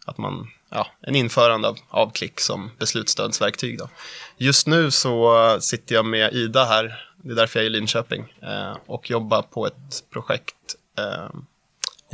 att 0.06 0.18
man, 0.18 0.48
ja, 0.70 0.88
en 1.02 1.16
införande 1.16 1.68
av, 1.68 1.78
av 1.90 2.12
klick 2.12 2.40
som 2.40 2.72
beslutsstödsverktyg. 2.80 3.78
Då. 3.78 3.90
Just 4.38 4.68
nu 4.68 4.92
så 4.92 5.58
sitter 5.62 5.96
jag 5.96 6.06
med 6.06 6.34
Ida 6.34 6.66
här 6.66 7.11
det 7.24 7.32
är 7.32 7.36
därför 7.36 7.60
jag 7.60 7.66
är 7.66 7.70
i 7.70 7.70
Linköping 7.70 8.34
eh, 8.42 8.78
och 8.86 9.10
jobbar 9.10 9.42
på 9.42 9.68
ett 9.68 10.04
projekt 10.10 10.76
eh, 10.98 11.30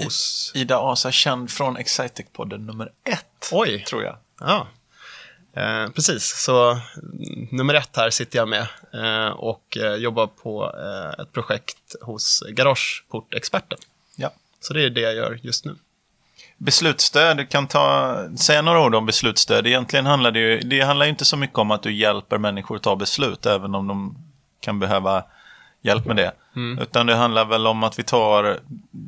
hos... 0.04 0.52
Ida 0.56 0.78
Asa, 0.78 1.12
känd 1.12 1.52
från 1.52 1.78
Excitec-podden 1.78 2.58
nummer 2.58 2.92
ett, 3.04 3.50
Oj. 3.52 3.84
tror 3.84 4.04
jag. 4.04 4.18
Ja, 4.40 4.68
eh, 5.54 5.90
precis. 5.90 6.24
Så 6.24 6.72
mm, 6.72 7.48
nummer 7.52 7.74
ett 7.74 7.98
här 7.98 8.10
sitter 8.10 8.40
jag 8.40 8.48
med 8.48 8.68
eh, 8.94 9.30
och 9.30 9.78
eh, 9.78 9.96
jobbar 9.96 10.28
på 10.28 10.74
eh, 10.78 11.22
ett 11.24 11.32
projekt 11.32 11.96
hos 12.02 12.44
Garageportexperten. 12.50 13.80
Ja. 14.16 14.32
Så 14.60 14.74
det 14.74 14.84
är 14.84 14.90
det 14.90 15.02
jag 15.02 15.16
gör 15.16 15.40
just 15.44 15.66
nu. 15.66 15.76
Beslutsstöd, 16.58 17.38
du 17.38 17.46
kan 17.46 17.68
ta, 17.68 18.16
säga 18.38 18.62
några 18.62 18.86
ord 18.86 18.96
om 18.96 19.06
beslutsstöd. 19.06 19.68
Egentligen 19.68 20.06
handlar 20.06 20.32
det 20.32 20.40
ju, 20.40 20.60
det 20.60 20.82
handlar 20.82 21.06
inte 21.06 21.26
så 21.26 21.38
mycket 21.38 21.58
om 21.58 21.72
att 21.72 21.84
du 21.84 21.94
hjälper 21.94 22.38
människor 22.38 22.76
att 22.76 22.84
ta 22.84 22.96
beslut, 22.96 23.46
även 23.46 23.76
om 23.76 23.88
de 23.88 24.26
kan 24.60 24.80
behöva 24.80 25.24
hjälp 25.82 26.06
med 26.06 26.16
det. 26.16 26.32
Mm. 26.56 26.80
Utan 26.80 27.06
det 27.06 27.16
handlar 27.16 27.46
väl 27.46 27.68
om 27.68 27.84
att 27.84 28.00
vi 28.00 28.04
tar 28.04 28.60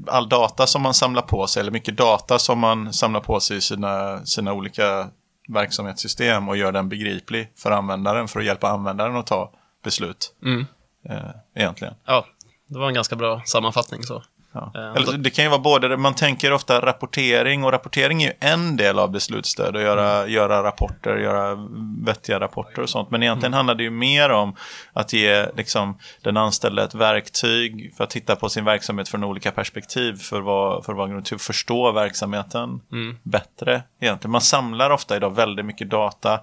all 0.07 0.29
data 0.29 0.67
som 0.67 0.81
man 0.81 0.93
samlar 0.93 1.21
på 1.21 1.47
sig, 1.47 1.59
eller 1.59 1.71
mycket 1.71 1.97
data 1.97 2.39
som 2.39 2.59
man 2.59 2.93
samlar 2.93 3.19
på 3.19 3.39
sig 3.39 3.57
i 3.57 3.61
sina, 3.61 4.25
sina 4.25 4.53
olika 4.53 5.07
verksamhetssystem 5.47 6.49
och 6.49 6.57
gör 6.57 6.71
den 6.71 6.89
begriplig 6.89 7.51
för 7.55 7.71
användaren 7.71 8.27
för 8.27 8.39
att 8.39 8.45
hjälpa 8.45 8.69
användaren 8.69 9.15
att 9.15 9.27
ta 9.27 9.51
beslut. 9.83 10.33
Mm. 10.43 10.65
Eh, 11.09 11.29
egentligen. 11.55 11.93
Ja, 12.05 12.25
det 12.67 12.79
var 12.79 12.87
en 12.87 12.93
ganska 12.93 13.15
bra 13.15 13.41
sammanfattning 13.45 14.03
så. 14.03 14.23
Ja. 14.51 14.71
Eh, 14.75 14.95
Eller, 14.95 15.17
det 15.17 15.29
kan 15.29 15.45
ju 15.45 15.49
vara 15.49 15.59
både, 15.59 15.97
man 15.97 16.13
tänker 16.13 16.53
ofta 16.53 16.81
rapportering 16.81 17.63
och 17.63 17.71
rapportering 17.71 18.23
är 18.23 18.27
ju 18.27 18.33
en 18.39 18.77
del 18.77 18.99
av 18.99 19.11
beslutsstöd 19.11 19.75
och 19.75 19.81
göra, 19.81 20.17
mm. 20.17 20.33
göra 20.33 20.63
rapporter, 20.63 21.17
göra 21.17 21.57
vettiga 22.05 22.39
rapporter 22.39 22.81
och 22.81 22.89
sånt. 22.89 23.11
Men 23.11 23.23
egentligen 23.23 23.53
mm. 23.53 23.57
handlar 23.57 23.75
det 23.75 23.83
ju 23.83 23.89
mer 23.89 24.29
om 24.29 24.55
att 24.93 25.13
ge 25.13 25.45
liksom, 25.57 25.97
den 26.21 26.37
anställda 26.37 26.83
ett 26.83 26.95
verktyg 26.95 27.93
för 27.97 28.03
att 28.03 28.09
titta 28.09 28.35
på 28.35 28.49
sin 28.49 28.65
verksamhet 28.65 29.09
från 29.09 29.23
olika 29.23 29.51
perspektiv 29.51 30.13
för 30.13 30.41
vad, 30.41 30.85
för 30.85 30.93
vad 30.93 31.17
att 31.17 31.41
förstå 31.41 31.91
verksamheten 31.91 32.81
mm. 32.91 33.17
bättre. 33.23 33.83
Egentligen. 34.01 34.31
Man 34.31 34.41
samlar 34.41 34.89
ofta 34.89 35.15
idag 35.15 35.35
väldigt 35.35 35.65
mycket 35.65 35.89
data 35.89 36.39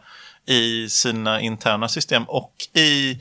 i 0.47 0.89
sina 0.89 1.41
interna 1.41 1.89
system 1.89 2.25
och 2.25 2.53
i 2.75 3.21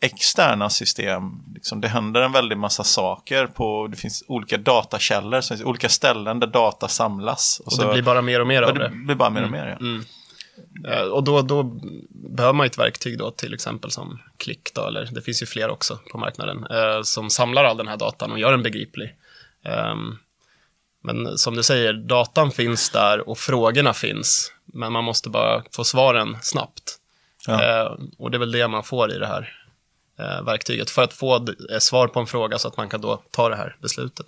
externa 0.00 0.70
system. 0.70 1.22
Liksom, 1.54 1.80
det 1.80 1.88
händer 1.88 2.20
en 2.20 2.32
väldig 2.32 2.58
massa 2.58 2.84
saker. 2.84 3.46
på 3.46 3.86
Det 3.86 3.96
finns 3.96 4.24
olika 4.28 4.56
datakällor, 4.56 5.40
så 5.40 5.64
olika 5.64 5.88
ställen 5.88 6.40
där 6.40 6.46
data 6.46 6.88
samlas. 6.88 7.60
Och, 7.64 7.72
och 7.72 7.78
det 7.78 7.92
blir 7.92 8.02
bara 8.02 8.22
mer 8.22 8.40
och 8.40 8.46
mer 8.46 8.62
av 8.62 8.74
det. 8.74 8.88
Det 8.88 8.94
blir 8.94 9.16
bara 9.16 9.30
mer 9.30 9.42
och 9.42 9.48
mm. 9.48 9.60
mer, 9.60 9.68
ja. 9.68 9.76
Mm. 9.76 10.04
Eh, 10.88 11.02
och 11.02 11.24
då, 11.24 11.42
då 11.42 11.62
behöver 12.10 12.52
man 12.52 12.66
ett 12.66 12.78
verktyg 12.78 13.18
då, 13.18 13.30
till 13.30 13.54
exempel 13.54 13.90
som 13.90 14.18
Klick, 14.36 14.74
då, 14.74 14.86
eller 14.86 15.08
det 15.12 15.22
finns 15.22 15.42
ju 15.42 15.46
fler 15.46 15.68
också 15.68 15.98
på 16.12 16.18
marknaden, 16.18 16.66
eh, 16.70 17.02
som 17.02 17.30
samlar 17.30 17.64
all 17.64 17.76
den 17.76 17.88
här 17.88 17.96
datan 17.96 18.32
och 18.32 18.38
gör 18.38 18.50
den 18.50 18.62
begriplig. 18.62 19.14
Um, 19.92 20.18
men 21.02 21.38
som 21.38 21.56
du 21.56 21.62
säger, 21.62 21.92
datan 21.92 22.50
finns 22.50 22.90
där 22.90 23.28
och 23.28 23.38
frågorna 23.38 23.92
finns, 23.92 24.52
men 24.64 24.92
man 24.92 25.04
måste 25.04 25.30
bara 25.30 25.62
få 25.72 25.84
svaren 25.84 26.36
snabbt. 26.42 26.96
Ja. 27.46 27.62
Eh, 27.62 27.92
och 28.18 28.30
det 28.30 28.36
är 28.36 28.38
väl 28.38 28.52
det 28.52 28.68
man 28.68 28.84
får 28.84 29.12
i 29.12 29.18
det 29.18 29.26
här 29.26 29.42
eh, 29.42 29.65
verktyget, 30.18 30.90
för 30.90 31.02
att 31.02 31.12
få 31.12 31.36
eh, 31.36 31.78
svar 31.78 32.08
på 32.08 32.20
en 32.20 32.26
fråga 32.26 32.58
så 32.58 32.68
att 32.68 32.76
man 32.76 32.88
kan 32.88 33.00
då 33.00 33.22
ta 33.30 33.48
det 33.48 33.56
här 33.56 33.76
beslutet. 33.82 34.26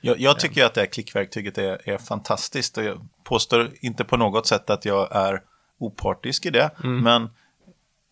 Jag, 0.00 0.20
jag 0.20 0.38
tycker 0.38 0.64
att 0.64 0.74
det 0.74 0.80
här 0.80 0.88
klickverktyget 0.88 1.58
är, 1.58 1.88
är 1.88 1.98
fantastiskt 1.98 2.78
och 2.78 2.84
jag 2.84 3.08
påstår 3.24 3.70
inte 3.80 4.04
på 4.04 4.16
något 4.16 4.46
sätt 4.46 4.70
att 4.70 4.84
jag 4.84 5.08
är 5.16 5.42
opartisk 5.78 6.46
i 6.46 6.50
det, 6.50 6.70
mm. 6.84 7.02
men 7.02 7.28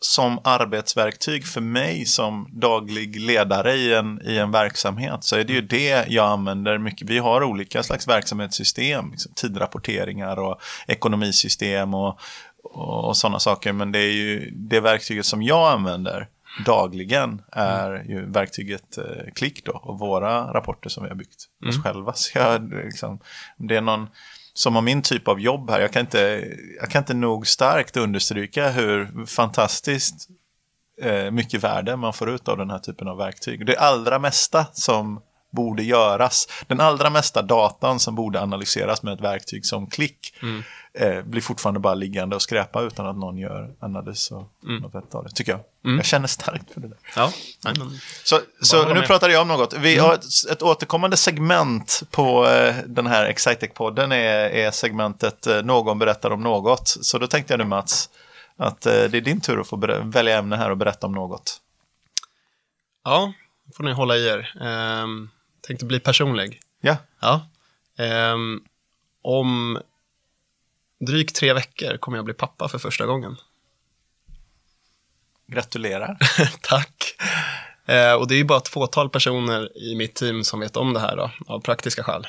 som 0.01 0.39
arbetsverktyg 0.45 1.47
för 1.47 1.61
mig 1.61 2.07
som 2.07 2.49
daglig 2.53 3.21
ledare 3.21 3.75
i 3.75 3.95
en, 3.95 4.21
i 4.25 4.39
en 4.39 4.51
verksamhet 4.51 5.25
så 5.25 5.37
är 5.37 5.45
det 5.45 5.53
ju 5.53 5.61
det 5.61 6.07
jag 6.09 6.27
använder 6.27 6.79
mycket. 6.79 7.11
Vi 7.11 7.19
har 7.19 7.43
olika 7.43 7.83
slags 7.83 8.09
verksamhetssystem, 8.09 9.11
liksom 9.11 9.33
tidrapporteringar 9.35 10.39
och 10.39 10.61
ekonomisystem 10.87 11.95
och, 11.95 12.21
och, 12.63 13.05
och 13.05 13.17
sådana 13.17 13.39
saker. 13.39 13.73
Men 13.73 13.93
det 13.93 13.99
är 13.99 14.13
ju 14.13 14.51
det 14.51 14.81
verktyget 14.81 15.27
som 15.27 15.43
jag 15.43 15.73
använder 15.73 16.29
dagligen 16.65 17.43
är 17.53 17.95
mm. 17.95 18.11
ju 18.11 18.31
verktyget 18.31 18.99
eh, 18.99 19.05
Klick 19.35 19.65
då 19.65 19.73
och 19.73 19.99
våra 19.99 20.53
rapporter 20.53 20.91
som 20.91 21.03
vi 21.03 21.09
har 21.09 21.17
byggt 21.17 21.45
mm. 21.63 21.69
oss 21.69 21.83
själva. 21.83 22.13
Så 22.15 22.39
jag, 22.39 22.73
liksom, 22.85 23.21
det 23.57 23.77
är 23.77 23.81
någon 23.81 24.09
som 24.55 24.75
har 24.75 24.83
min 24.83 25.03
typ 25.03 25.29
av 25.29 25.41
jobb 25.41 25.71
här, 25.71 25.81
jag 25.81 25.93
kan 25.93 26.01
inte, 26.01 26.45
jag 26.81 26.91
kan 26.91 27.03
inte 27.03 27.15
nog 27.15 27.47
starkt 27.47 27.97
understryka 27.97 28.71
hur 28.71 29.27
fantastiskt 29.27 30.29
eh, 31.03 31.31
mycket 31.31 31.65
värde 31.65 31.97
man 31.97 32.13
får 32.13 32.31
ut 32.31 32.49
av 32.49 32.59
den 32.59 32.71
här 32.71 32.79
typen 32.79 33.09
av 33.09 33.17
verktyg. 33.17 33.67
Det 33.67 33.77
allra 33.77 34.19
mesta 34.19 34.67
som 34.73 35.21
borde 35.51 35.83
göras, 35.83 36.49
den 36.67 36.81
allra 36.81 37.11
mesta 37.11 37.43
datan 37.43 38.01
som 38.01 38.15
borde 38.15 38.41
analyseras 38.41 39.03
med 39.03 39.15
ett 39.15 39.21
verktyg 39.21 39.67
som 39.67 39.87
klick 39.87 40.35
mm. 40.43 40.63
eh, 40.95 41.23
blir 41.25 41.43
fortfarande 41.43 41.81
bara 41.81 41.95
liggande 41.95 42.37
och 42.37 42.43
skräpa 42.43 42.83
utan 42.83 43.07
att 43.07 43.17
någon 43.17 43.39
gör 43.39 43.75
analys 43.81 44.31
och 44.31 44.53
mm. 44.65 44.83
något 44.83 45.15
av 45.15 45.25
det, 45.25 45.31
tycker 45.31 45.53
jag. 45.53 45.61
Mm. 45.85 45.97
Jag 45.97 46.07
känner 46.07 46.29
starkt 46.29 46.71
för 46.75 46.81
det 46.81 46.89
där. 46.89 46.99
Ja. 47.17 47.33
Så, 48.25 48.41
så 48.63 48.95
nu 48.95 49.03
pratade 49.03 49.33
jag 49.33 49.43
om 49.43 49.49
något. 49.49 49.73
Vi 49.73 49.95
mm. 49.95 50.05
har 50.05 50.15
ett, 50.15 50.25
ett 50.51 50.63
återkommande 50.63 51.17
segment 51.17 52.03
på 52.11 52.47
eh, 52.47 52.75
den 52.87 53.07
här 53.07 53.33
Excitec-podden 53.33 54.15
är, 54.15 54.51
är 54.51 54.71
segmentet 54.71 55.47
eh, 55.47 55.63
Någon 55.63 55.99
berättar 55.99 56.31
om 56.31 56.43
något. 56.43 56.89
Så 56.89 57.19
då 57.19 57.27
tänkte 57.27 57.53
jag 57.53 57.59
nu 57.59 57.65
Mats, 57.65 58.11
att 58.57 58.87
eh, 58.87 58.93
det 58.93 59.17
är 59.17 59.21
din 59.21 59.41
tur 59.41 59.61
att 59.61 59.69
få 59.69 59.77
välja 60.05 60.39
ämne 60.39 60.57
här 60.57 60.71
och 60.71 60.77
berätta 60.77 61.07
om 61.07 61.13
något. 61.13 61.61
Ja, 63.05 63.33
får 63.77 63.85
ni 63.85 63.93
hålla 63.93 64.17
i 64.17 64.29
er. 64.29 64.53
Um, 65.03 65.31
tänkte 65.69 65.85
bli 65.85 66.01
personlig. 66.01 66.61
Ja. 66.81 66.97
ja. 67.21 67.47
Um, 68.33 68.65
om 69.23 69.79
drygt 71.01 71.37
tre 71.37 71.53
veckor 71.53 71.97
kommer 71.97 72.19
jag 72.19 72.25
bli 72.25 72.35
pappa 72.35 72.69
för 72.69 72.79
första 72.79 73.07
gången. 73.07 73.37
Gratulerar. 75.47 76.19
Tack. 76.61 77.17
Uh, 77.89 78.13
och 78.13 78.29
det 78.29 78.35
är 78.35 78.37
ju 78.37 78.45
bara 78.45 78.59
ett 78.59 78.69
fåtal 78.69 79.11
personer 79.11 79.79
i 79.79 79.95
mitt 79.95 80.15
team 80.15 80.45
som 80.45 80.61
vet 80.61 80.77
om 80.77 80.93
det 80.93 81.01
här 81.01 81.17
då, 81.17 81.31
av 81.47 81.61
praktiska 81.61 82.03
skäl. 82.03 82.27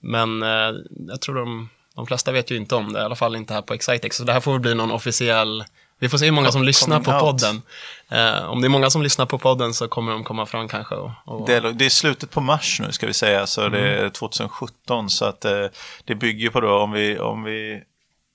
Men 0.00 0.42
uh, 0.42 0.74
jag 1.08 1.20
tror 1.20 1.34
de, 1.34 1.68
de 1.94 2.06
flesta 2.06 2.32
vet 2.32 2.50
ju 2.50 2.56
inte 2.56 2.74
om 2.74 2.92
det, 2.92 3.00
i 3.00 3.02
alla 3.02 3.16
fall 3.16 3.36
inte 3.36 3.54
här 3.54 3.62
på 3.62 3.74
Excitex. 3.74 4.16
Så 4.16 4.24
det 4.24 4.32
här 4.32 4.40
får 4.40 4.52
väl 4.52 4.60
bli 4.60 4.74
någon 4.74 4.90
officiell 4.90 5.64
vi 5.98 6.08
får 6.08 6.18
se 6.18 6.24
hur 6.24 6.32
många 6.32 6.52
som 6.52 6.62
lyssnar 6.62 7.00
på 7.00 7.20
podden. 7.20 7.62
Eh, 8.08 8.44
om 8.44 8.60
det 8.60 8.66
är 8.66 8.68
många 8.68 8.90
som 8.90 9.02
lyssnar 9.02 9.26
på 9.26 9.38
podden 9.38 9.74
så 9.74 9.88
kommer 9.88 10.12
de 10.12 10.24
komma 10.24 10.46
fram 10.46 10.68
kanske. 10.68 10.94
Och, 10.94 11.10
och... 11.24 11.46
Det, 11.46 11.54
är, 11.54 11.60
det, 11.60 11.86
är, 11.86 11.90
slutet 11.90 12.30
på 12.30 12.40
mars 12.40 12.80
nu 12.80 12.92
ska 12.92 13.06
vi 13.06 13.14
säga, 13.14 13.46
så 13.46 13.60
mm. 13.60 13.72
det 13.72 13.88
är 13.88 14.10
2017. 14.10 15.10
Så 15.10 15.24
att 15.24 15.44
eh, 15.44 15.66
det 16.04 16.14
bygger 16.14 16.50
på 16.50 16.60
då 16.60 16.78
om 16.78 16.92
vi, 16.92 17.18
om 17.18 17.42
vi, 17.42 17.82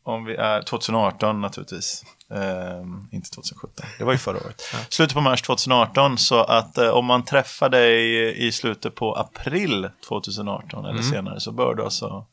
om 0.04 0.26
vi 0.26 0.36
är 0.36 0.62
2018 0.62 1.42
naturligtvis. 1.42 2.04
Eh, 2.32 2.82
inte 3.12 3.30
2017, 3.30 3.86
det 3.98 4.04
var 4.04 4.12
ju 4.12 4.18
förra 4.18 4.38
året. 4.38 4.62
Ja. 4.74 4.80
Slutet 4.90 5.14
på 5.14 5.22
mars 5.22 5.42
2018, 5.42 6.18
så 6.18 6.44
att 6.44 6.78
eh, 6.78 6.90
om 6.90 7.06
man 7.06 7.26
träffar 7.26 7.70
dig 7.70 8.48
i 8.48 8.52
slutet 8.52 8.96
på 8.96 9.14
april 9.16 9.90
2018 10.08 10.80
eller 10.80 10.90
mm. 10.90 11.04
senare 11.04 11.40
så 11.40 11.52
bör 11.52 11.76
du 11.76 11.84
alltså 11.84 12.26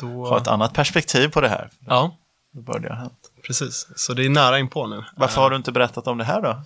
då... 0.00 0.06
ha 0.06 0.36
ett 0.36 0.48
annat 0.48 0.74
perspektiv 0.74 1.28
på 1.28 1.40
det 1.40 1.48
här. 1.48 1.70
Ja. 1.86 2.16
Då 2.52 2.60
bör 2.60 2.78
det 2.78 2.88
ha 2.88 2.96
hänt. 2.96 3.29
Precis, 3.42 3.88
så 3.96 4.14
det 4.14 4.24
är 4.24 4.30
nära 4.30 4.58
inpå 4.58 4.86
nu. 4.86 5.04
Varför 5.16 5.40
har 5.40 5.50
du 5.50 5.56
inte 5.56 5.72
berättat 5.72 6.06
om 6.06 6.18
det 6.18 6.24
här 6.24 6.42
då? 6.42 6.62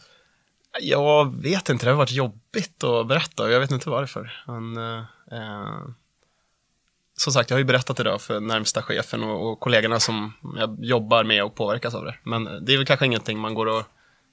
Jag 0.81 1.43
vet 1.43 1.69
inte, 1.69 1.87
det 1.87 1.91
har 1.91 1.99
varit 1.99 2.13
jobbigt 2.13 2.85
att 2.85 3.07
berätta 3.07 3.43
och 3.43 3.51
jag 3.51 3.61
vet 3.61 3.71
inte 3.71 3.91
varför. 3.91 4.43
Men, 4.47 4.77
eh, 4.77 5.79
som 7.17 7.33
sagt, 7.33 7.51
jag 7.51 7.55
har 7.55 7.59
ju 7.59 7.65
berättat 7.65 8.01
idag 8.01 8.21
för 8.21 8.41
närmsta 8.41 8.83
chefen 8.83 9.25
och, 9.25 9.51
och 9.51 9.61
kollegorna 9.61 10.01
som 10.01 10.33
jag 10.57 10.85
jobbar 10.85 11.25
med 11.25 11.45
och 11.45 11.55
påverkas 11.55 11.95
av 11.95 12.05
det. 12.05 12.15
Men 12.23 12.65
det 12.65 12.73
är 12.73 12.77
väl 12.77 12.87
kanske 12.87 13.07
ingenting 13.07 13.39
man 13.39 13.55
går 13.55 13.67
och 13.67 13.83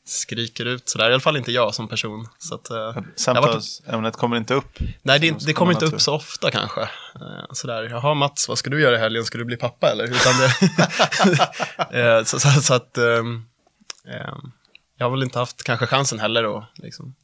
skriker 0.06 0.66
ut 0.66 0.90
sådär, 0.90 1.10
i 1.10 1.14
alla 1.14 1.20
fall 1.20 1.38
inte 1.38 1.52
jag 1.52 1.76
som 1.76 1.88
person. 1.88 2.28
Så 2.40 2.56
att, 2.56 2.70
eh, 2.70 2.98
Samtalsämnet 3.16 4.16
kommer 4.16 4.38
inte 4.38 4.54
upp? 4.54 4.80
Nej, 5.02 5.20
det, 5.20 5.46
det 5.46 5.54
kommer 5.54 5.74
inte 5.74 5.86
upp 5.86 6.02
så 6.02 6.16
ofta 6.16 6.52
kanske. 6.52 6.82
Eh, 6.82 7.46
sådär, 7.52 7.84
jaha 7.84 8.14
Mats, 8.14 8.50
vad 8.50 8.58
ska 8.58 8.70
du 8.70 8.82
göra 8.82 8.96
i 8.96 9.00
helgen? 9.00 9.26
Ska 9.26 9.38
du 9.38 9.46
bli 9.46 9.58
pappa 9.58 9.92
eller? 9.92 10.04
Utan 10.04 10.34
det, 10.38 12.00
eh, 12.00 12.24
så, 12.24 12.40
så, 12.40 12.50
så, 12.50 12.74
att 12.74 12.98
ehm, 12.98 13.44
jag 14.98 15.06
har 15.06 15.12
väl 15.12 15.24
inte 15.24 15.40
haft 15.40 15.64
kanske 15.64 15.86
chansen 15.86 16.20
heller 16.20 16.58
att 16.58 16.66
liksom, 16.76 17.16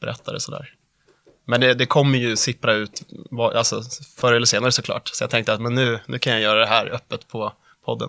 berätta 0.00 0.32
det 0.32 0.40
sådär. 0.40 0.74
Men 1.46 1.60
det, 1.60 1.74
det 1.74 1.86
kommer 1.86 2.18
ju 2.18 2.36
sippra 2.36 2.72
ut, 2.72 3.02
alltså, 3.54 3.82
förr 4.16 4.32
eller 4.32 4.46
senare 4.46 4.72
såklart. 4.72 5.08
Så 5.08 5.22
jag 5.22 5.30
tänkte 5.30 5.52
att 5.52 5.60
men 5.60 5.74
nu, 5.74 6.00
nu 6.06 6.18
kan 6.18 6.32
jag 6.32 6.42
göra 6.42 6.58
det 6.58 6.66
här 6.66 6.86
öppet 6.86 7.28
på 7.28 7.52
podden. 7.84 8.08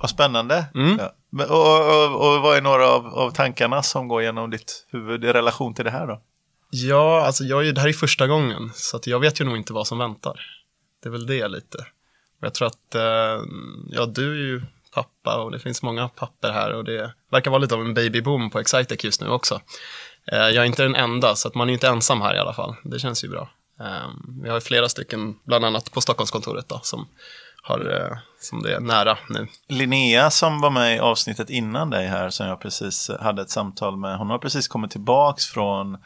Vad 0.00 0.10
spännande. 0.10 0.66
Mm. 0.74 0.98
Ja. 0.98 1.14
Och, 1.44 1.88
och, 1.88 2.34
och, 2.34 2.42
vad 2.42 2.56
är 2.56 2.62
några 2.62 2.88
av, 2.88 3.06
av 3.06 3.30
tankarna 3.30 3.82
som 3.82 4.08
går 4.08 4.22
genom 4.22 4.50
ditt 4.50 4.86
huvud 4.88 5.24
i 5.24 5.32
relation 5.32 5.74
till 5.74 5.84
det 5.84 5.90
här 5.90 6.06
då? 6.06 6.20
Ja, 6.70 7.26
alltså 7.26 7.44
jag, 7.44 7.74
det 7.74 7.80
här 7.80 7.88
är 7.88 7.92
första 7.92 8.26
gången, 8.26 8.70
så 8.74 8.96
att 8.96 9.06
jag 9.06 9.20
vet 9.20 9.40
ju 9.40 9.44
nog 9.44 9.56
inte 9.56 9.72
vad 9.72 9.86
som 9.86 9.98
väntar. 9.98 10.40
Det 11.02 11.08
är 11.08 11.10
väl 11.10 11.26
det 11.26 11.48
lite. 11.48 11.78
Och 12.40 12.46
jag 12.46 12.54
tror 12.54 12.68
att, 12.68 12.94
eh, 12.94 13.42
ja 13.90 14.06
du 14.06 14.32
är 14.32 14.36
ju 14.36 14.62
pappa 14.94 15.42
och 15.42 15.50
det 15.50 15.58
finns 15.58 15.82
många 15.82 16.08
papper 16.08 16.52
här 16.52 16.72
och 16.72 16.84
det 16.84 17.14
verkar 17.30 17.50
vara 17.50 17.58
lite 17.58 17.74
av 17.74 17.80
en 17.80 17.94
babyboom 17.94 18.50
på 18.50 18.60
Excitec 18.60 19.04
just 19.04 19.20
nu 19.20 19.28
också. 19.28 19.60
Eh, 20.32 20.38
jag 20.38 20.56
är 20.56 20.64
inte 20.64 20.82
den 20.82 20.94
enda, 20.94 21.34
så 21.34 21.48
att 21.48 21.54
man 21.54 21.68
är 21.68 21.72
inte 21.72 21.88
ensam 21.88 22.20
här 22.20 22.34
i 22.34 22.38
alla 22.38 22.54
fall. 22.54 22.74
Det 22.84 22.98
känns 22.98 23.24
ju 23.24 23.28
bra. 23.28 23.50
Eh, 23.80 24.10
vi 24.42 24.48
har 24.48 24.60
flera 24.60 24.88
stycken, 24.88 25.38
bland 25.44 25.64
annat 25.64 25.92
på 25.92 26.00
Stockholmskontoret 26.00 26.68
då, 26.68 26.80
som 26.82 27.08
har, 27.64 27.78
eh, 27.78 28.18
som 28.40 28.62
det 28.62 28.74
är 28.74 28.80
nära 28.80 29.18
nu. 29.28 29.46
Linnea 29.68 30.30
som 30.30 30.60
var 30.60 30.70
med 30.70 30.96
i 30.96 30.98
avsnittet 30.98 31.50
innan 31.50 31.90
dig 31.90 32.06
här, 32.06 32.30
som 32.30 32.46
jag 32.46 32.60
precis 32.60 33.10
hade 33.20 33.42
ett 33.42 33.50
samtal 33.50 33.96
med, 33.96 34.18
hon 34.18 34.30
har 34.30 34.38
precis 34.38 34.68
kommit 34.68 34.90
tillbaks 34.90 35.46
från 35.46 35.98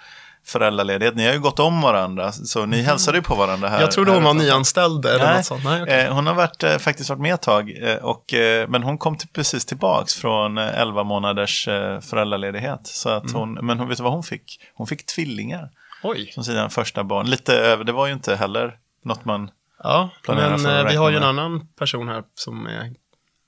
föräldraledighet. 0.46 1.16
Ni 1.16 1.26
har 1.26 1.32
ju 1.32 1.40
gått 1.40 1.58
om 1.58 1.80
varandra, 1.80 2.32
så 2.32 2.66
ni 2.66 2.76
mm. 2.76 2.86
hälsade 2.86 3.18
ju 3.18 3.22
på 3.22 3.34
varandra 3.34 3.68
här. 3.68 3.80
Jag 3.80 3.90
trodde 3.90 4.10
hon 4.10 4.24
var 4.24 4.34
nyanställd 4.34 5.06
eller 5.06 5.24
Nej, 5.24 5.36
något 5.36 5.46
sånt. 5.46 5.64
Nej, 5.64 5.82
okay. 5.82 6.00
eh, 6.00 6.14
hon 6.14 6.26
har 6.26 6.34
varit, 6.34 6.62
eh, 6.62 6.78
faktiskt 6.78 7.10
varit 7.10 7.20
med 7.20 7.34
ett 7.34 7.42
tag, 7.42 7.72
och, 8.02 8.34
men 8.68 8.82
hon 8.82 8.98
kom 8.98 9.16
till, 9.16 9.28
precis 9.28 9.66
tillbaks 9.66 10.14
från 10.14 10.58
11 10.58 11.04
månaders 11.04 11.64
föräldraledighet. 12.10 12.80
Så 12.82 13.08
att 13.08 13.30
hon, 13.30 13.50
mm. 13.52 13.66
Men 13.66 13.78
hon, 13.78 13.88
vet 13.88 13.96
du 13.96 14.04
vad 14.04 14.12
hon 14.12 14.22
fick? 14.22 14.60
Hon 14.74 14.86
fick 14.86 15.06
tvillingar. 15.06 15.70
Oj. 16.02 16.30
Som 16.34 16.44
sina 16.44 16.70
första 16.70 17.04
barn. 17.04 17.30
Lite 17.30 17.54
över, 17.54 17.84
det 17.84 17.92
var 17.92 18.06
ju 18.06 18.12
inte 18.12 18.36
heller 18.36 18.76
något 19.04 19.24
man 19.24 19.50
Ja, 19.82 20.10
men 20.26 20.66
eh, 20.66 20.84
vi 20.84 20.96
har 20.96 21.10
ju 21.10 21.16
en 21.16 21.22
annan 21.22 21.68
person 21.68 22.08
här 22.08 22.24
som, 22.34 22.66
är, 22.66 22.92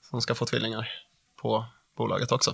som 0.09 0.21
ska 0.21 0.35
få 0.35 0.45
tvillingar 0.45 0.87
på 1.41 1.65
bolaget 1.97 2.31
också. 2.31 2.53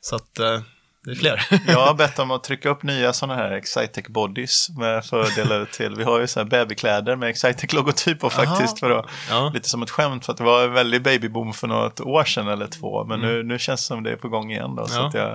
Så 0.00 0.16
att 0.16 0.38
eh, 0.38 0.60
det 1.04 1.10
är 1.10 1.14
fler. 1.14 1.46
Jag 1.66 1.86
har 1.86 1.94
bett 1.94 2.16
dem 2.16 2.30
att 2.30 2.44
trycka 2.44 2.68
upp 2.68 2.82
nya 2.82 3.12
sådana 3.12 3.34
här 3.34 3.50
Excitec 3.50 4.08
bodies 4.08 4.68
med 4.78 5.04
för 5.04 5.20
att 5.20 5.34
dela 5.34 5.56
ut 5.56 5.72
till. 5.72 5.96
Vi 5.96 6.04
har 6.04 6.20
ju 6.20 6.26
så 6.26 6.40
här 6.40 6.46
babykläder 6.46 7.16
med 7.16 7.28
Excitec-logotyp 7.28 8.18
på 8.18 8.30
faktiskt. 8.30 8.80
För 8.80 8.90
att, 8.90 9.06
ja. 9.30 9.50
Lite 9.54 9.68
som 9.68 9.82
ett 9.82 9.90
skämt 9.90 10.24
för 10.24 10.32
att 10.32 10.38
det 10.38 10.44
var 10.44 10.64
en 10.64 10.72
väldig 10.72 11.02
babyboom 11.02 11.52
för 11.52 11.66
något 11.66 12.00
år 12.00 12.24
sedan 12.24 12.48
eller 12.48 12.66
två. 12.66 13.04
Men 13.04 13.18
mm. 13.18 13.30
nu, 13.30 13.42
nu 13.42 13.58
känns 13.58 13.80
det 13.80 13.86
som 13.86 14.02
det 14.02 14.12
är 14.12 14.16
på 14.16 14.28
gång 14.28 14.50
igen 14.50 14.76
då. 14.76 14.86
Så 14.86 15.00
ja. 15.00 15.08
att 15.08 15.14
jag, 15.14 15.32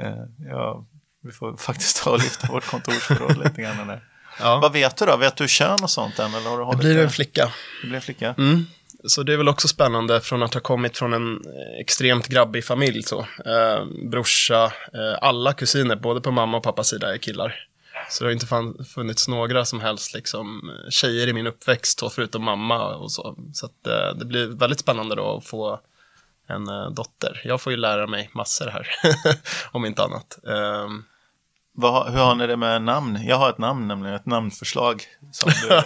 eh, 0.00 0.24
jag, 0.48 0.86
vi 1.22 1.32
får 1.32 1.56
faktiskt 1.56 2.04
ta 2.04 2.10
och 2.10 2.18
lyfta 2.18 2.52
vårt 2.52 2.66
kontorsförråd 2.66 3.38
lite 3.44 3.62
grann. 3.62 3.86
Där. 3.86 4.02
Ja. 4.38 4.58
Vad 4.62 4.72
vet 4.72 4.96
du 4.96 5.06
då? 5.06 5.16
Vet 5.16 5.36
du 5.36 5.48
kön 5.48 5.82
och 5.82 5.90
sånt 5.90 6.18
än? 6.18 6.34
Eller 6.34 6.50
har 6.50 6.74
du 6.74 6.82
det 6.88 6.94
blir 6.94 6.98
en 6.98 7.10
flicka. 7.10 7.52
Det 7.82 7.86
blir 7.86 7.96
en 7.96 8.02
flicka. 8.02 8.34
Mm. 8.38 8.66
Så 9.04 9.22
det 9.22 9.32
är 9.32 9.36
väl 9.36 9.48
också 9.48 9.68
spännande 9.68 10.20
från 10.20 10.42
att 10.42 10.54
ha 10.54 10.60
kommit 10.60 10.98
från 10.98 11.12
en 11.12 11.36
eh, 11.36 11.80
extremt 11.80 12.26
grabbig 12.26 12.64
familj. 12.64 13.02
Så. 13.02 13.20
Eh, 13.20 13.84
brorsa, 14.10 14.64
eh, 14.64 15.18
alla 15.20 15.52
kusiner, 15.52 15.96
både 15.96 16.20
på 16.20 16.30
mamma 16.30 16.56
och 16.56 16.62
pappas 16.62 16.88
sida, 16.88 17.14
är 17.14 17.18
killar. 17.18 17.66
Så 18.10 18.24
det 18.24 18.28
har 18.28 18.32
inte 18.32 18.84
funnits 18.94 19.28
några 19.28 19.64
som 19.64 19.80
helst 19.80 20.14
liksom, 20.14 20.72
tjejer 20.90 21.26
i 21.26 21.32
min 21.32 21.46
uppväxt, 21.46 22.02
förutom 22.12 22.44
mamma 22.44 22.94
och 22.94 23.12
så. 23.12 23.36
Så 23.52 23.66
att, 23.66 23.86
eh, 23.86 24.18
det 24.18 24.24
blir 24.24 24.46
väldigt 24.46 24.80
spännande 24.80 25.14
då 25.14 25.36
att 25.36 25.46
få 25.46 25.80
en 26.48 26.68
uh, 26.68 26.90
dotter. 26.90 27.40
Jag 27.44 27.60
får 27.60 27.72
ju 27.72 27.76
lära 27.76 28.06
mig 28.06 28.30
massor 28.32 28.66
här, 28.66 28.88
om 29.72 29.84
inte 29.84 30.02
annat. 30.02 30.38
Vad, 31.72 32.12
hur 32.12 32.18
har 32.18 32.34
ni 32.34 32.46
det 32.46 32.56
med 32.56 32.82
namn? 32.82 33.18
Jag 33.22 33.36
har 33.36 33.50
ett 33.50 33.58
namn 33.58 33.88
nämligen, 33.88 34.16
ett 34.16 34.26
namnförslag. 34.26 35.02
Som 35.32 35.50
du... 35.50 35.68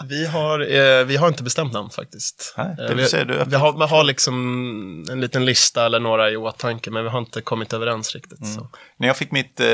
vi, 0.08 0.26
har, 0.26 0.60
eh, 0.60 1.04
vi 1.04 1.16
har 1.16 1.28
inte 1.28 1.42
bestämt 1.42 1.72
namn 1.72 1.90
faktiskt. 1.90 2.54
Nej, 2.56 2.74
det 2.76 2.94
vi, 2.94 3.06
säger 3.06 3.24
du 3.24 3.44
vi, 3.46 3.56
har, 3.56 3.72
vi 3.72 3.84
har 3.84 4.04
liksom 4.04 4.36
en 5.10 5.20
liten 5.20 5.44
lista 5.44 5.86
eller 5.86 6.00
några 6.00 6.30
i 6.30 6.36
åtanke, 6.36 6.90
men 6.90 7.04
vi 7.04 7.10
har 7.10 7.18
inte 7.18 7.40
kommit 7.40 7.72
överens 7.72 8.14
riktigt. 8.14 8.40
Mm. 8.40 8.66
När 8.96 9.06
jag 9.06 9.16
fick 9.16 9.30
mitt, 9.30 9.60
eh, 9.60 9.66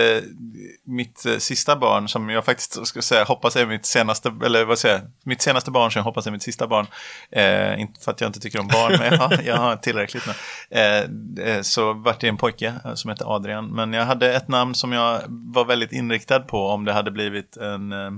mitt 0.85 1.27
eh, 1.27 1.37
sista 1.37 1.77
barn, 1.77 2.09
som 2.09 2.29
jag 2.29 2.45
faktiskt 2.45 2.87
ska 2.87 3.03
säga, 3.03 3.25
hoppas 3.25 3.57
är 3.57 3.67
mitt 3.67 3.87
senaste, 3.87 4.33
eller 4.45 4.65
vad 4.65 4.79
säger 4.79 4.95
jag, 4.95 5.05
mitt 5.25 5.43
senaste 5.43 5.71
barn 5.71 5.91
som 5.91 6.01
jag 6.01 6.05
hoppas 6.05 6.27
är 6.27 6.31
mitt 6.31 6.43
sista 6.43 6.67
barn. 6.67 6.87
Eh, 7.31 7.81
inte 7.81 8.01
för 8.01 8.11
att 8.11 8.21
jag 8.21 8.29
inte 8.29 8.41
tycker 8.41 8.61
om 8.61 8.69
barn, 8.69 8.97
men 8.99 9.13
jag 9.13 9.19
har, 9.19 9.43
jag 9.45 9.57
har 9.57 9.77
tillräckligt 9.77 10.25
med. 10.27 10.37
Eh, 10.71 11.47
eh, 11.47 11.63
så 11.63 11.93
vart 11.93 12.21
det 12.21 12.29
en 12.29 12.37
pojke 12.37 12.75
som 12.95 13.11
heter 13.11 13.37
Adrian, 13.37 13.67
men 13.67 13.93
jag 13.93 14.05
hade 14.05 14.35
ett 14.35 14.49
namn 14.49 14.75
som 14.75 14.93
jag 14.93 15.23
var 15.29 15.65
väldigt 15.65 15.93
inriktad 15.93 16.41
på 16.41 16.67
om 16.69 16.85
det 16.85 16.93
hade 16.93 17.11
blivit 17.11 17.57
en, 17.57 17.93
eh, 17.93 18.11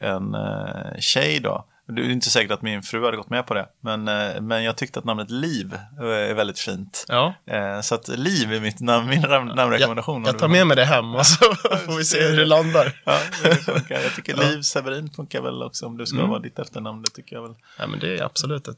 en 0.00 0.34
uh, 0.34 1.00
tjej 1.00 1.40
då. 1.40 1.64
Det 1.96 2.00
är 2.00 2.10
inte 2.10 2.30
säkert 2.30 2.50
att 2.50 2.62
min 2.62 2.82
fru 2.82 3.04
hade 3.04 3.16
gått 3.16 3.30
med 3.30 3.46
på 3.46 3.54
det, 3.54 3.66
men, 3.80 4.08
uh, 4.08 4.40
men 4.40 4.64
jag 4.64 4.76
tyckte 4.76 4.98
att 4.98 5.04
namnet 5.04 5.30
Liv 5.30 5.78
är 6.00 6.34
väldigt 6.34 6.58
fint. 6.58 7.04
Ja. 7.08 7.34
Uh, 7.52 7.80
så 7.80 7.94
att 7.94 8.08
Liv 8.08 8.52
är 8.52 8.60
mitt 8.60 8.80
namn, 8.80 9.08
min 9.08 9.20
namnrekommendation. 9.20 10.24
Jag, 10.24 10.34
jag 10.34 10.38
tar 10.38 10.48
med 10.48 10.66
mig 10.66 10.76
det 10.76 10.84
hem 10.84 11.14
och 11.14 11.26
så 11.26 11.54
får 11.86 11.96
vi 11.96 12.04
se 12.04 12.20
hur 12.20 12.36
det 12.36 12.44
landar. 12.44 13.02
ja, 13.04 13.18
det. 13.42 14.02
Jag 14.02 14.14
tycker 14.14 14.36
Liv 14.36 14.62
Severin 14.62 15.10
funkar 15.10 15.42
väl 15.42 15.62
också 15.62 15.86
om 15.86 15.96
det 15.96 16.06
ska 16.06 16.16
mm. 16.16 16.28
vara 16.28 16.40
ditt 16.40 16.58
efternamn. 16.58 17.02
Det 17.02 17.10
tycker 17.10 17.36
jag 17.36 17.42
väl. 17.42 17.54
Ja, 17.78 17.86
men 17.86 17.98
det 17.98 18.18
är 18.18 18.22
absolut 18.22 18.68
ett 18.68 18.76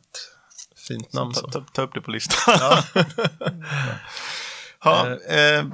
fint 0.89 1.13
namn. 1.13 1.35
Så, 1.35 1.47
ta, 1.47 1.61
ta, 1.61 1.65
ta, 1.73 1.83
upp 1.83 1.95
det 1.95 2.01
på 2.01 2.11
listan. 2.11 2.55
Ja. 2.61 2.83
ja. 4.85 5.07
eh, 5.09 5.65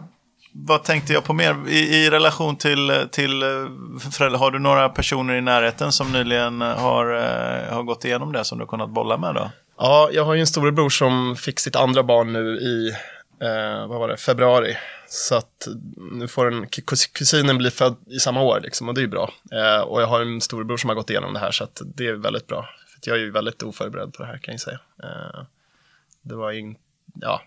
vad 0.64 0.84
tänkte 0.84 1.12
jag 1.12 1.24
på 1.24 1.32
mer? 1.32 1.68
I, 1.68 1.78
i 1.78 2.10
relation 2.10 2.56
till, 2.56 3.08
till 3.10 3.42
föräldrar, 4.12 4.38
har 4.38 4.50
du 4.50 4.58
några 4.58 4.88
personer 4.88 5.34
i 5.34 5.40
närheten 5.40 5.92
som 5.92 6.12
nyligen 6.12 6.60
har, 6.60 7.14
eh, 7.14 7.74
har 7.74 7.82
gått 7.82 8.04
igenom 8.04 8.32
det 8.32 8.44
som 8.44 8.58
du 8.58 8.64
har 8.64 8.68
kunnat 8.68 8.90
bolla 8.90 9.16
med 9.16 9.34
då? 9.34 9.50
Ja, 9.78 10.10
jag 10.12 10.24
har 10.24 10.34
ju 10.34 10.40
en 10.40 10.46
storebror 10.46 10.90
som 10.90 11.36
fick 11.36 11.60
sitt 11.60 11.76
andra 11.76 12.02
barn 12.02 12.32
nu 12.32 12.56
i 12.56 12.90
eh, 13.40 13.86
vad 13.86 13.98
var 13.98 14.08
det, 14.08 14.16
februari. 14.16 14.76
Så 15.08 15.34
att 15.34 15.68
nu 15.96 16.28
får 16.28 16.52
en, 16.52 16.66
kusinen 17.12 17.58
bli 17.58 17.70
född 17.70 17.96
i 18.06 18.18
samma 18.18 18.42
år 18.42 18.60
liksom, 18.62 18.88
och 18.88 18.94
det 18.94 19.00
är 19.00 19.02
ju 19.02 19.08
bra. 19.08 19.32
Eh, 19.52 19.80
och 19.80 20.02
jag 20.02 20.06
har 20.06 20.20
en 20.20 20.40
storebror 20.40 20.76
som 20.76 20.90
har 20.90 20.94
gått 20.94 21.10
igenom 21.10 21.32
det 21.34 21.40
här 21.40 21.50
så 21.50 21.64
att 21.64 21.82
det 21.84 22.06
är 22.06 22.12
väldigt 22.12 22.46
bra. 22.46 22.68
För 22.86 23.10
jag 23.10 23.16
är 23.16 23.20
ju 23.20 23.30
väldigt 23.30 23.62
oförberedd 23.62 24.12
på 24.12 24.22
det 24.22 24.28
här 24.28 24.38
kan 24.38 24.54
jag 24.54 24.60
säga. 24.60 24.78
Eh, 25.02 25.42
det 26.22 26.34
var 26.34 26.50
ju, 26.50 26.74
ja, 27.20 27.42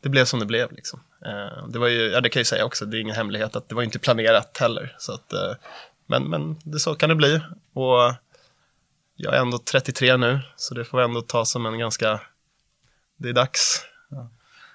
det 0.00 0.08
blev 0.08 0.24
som 0.24 0.40
det 0.40 0.46
blev 0.46 0.72
liksom. 0.72 1.00
Eh, 1.26 1.66
det 1.68 1.78
var 1.78 1.88
ju, 1.88 2.10
ja 2.10 2.20
det 2.20 2.28
kan 2.28 2.40
jag 2.40 2.46
säga 2.46 2.64
också, 2.64 2.84
det 2.84 2.98
är 2.98 3.00
ingen 3.00 3.16
hemlighet 3.16 3.56
att 3.56 3.68
det 3.68 3.74
var 3.74 3.82
inte 3.82 3.98
planerat 3.98 4.58
heller. 4.58 4.96
Så 4.98 5.12
att, 5.12 5.32
eh, 5.32 5.52
men, 6.06 6.30
men 6.30 6.60
det, 6.64 6.78
så 6.78 6.94
kan 6.94 7.08
det 7.08 7.14
bli. 7.14 7.40
Och 7.74 8.14
jag 9.16 9.34
är 9.34 9.40
ändå 9.40 9.58
33 9.58 10.16
nu, 10.16 10.40
så 10.56 10.74
det 10.74 10.84
får 10.84 11.00
jag 11.00 11.08
ändå 11.08 11.20
ta 11.20 11.44
som 11.44 11.66
en 11.66 11.78
ganska, 11.78 12.20
det 13.16 13.28
är 13.28 13.32
dags. 13.32 13.84
Ja. 14.10 14.30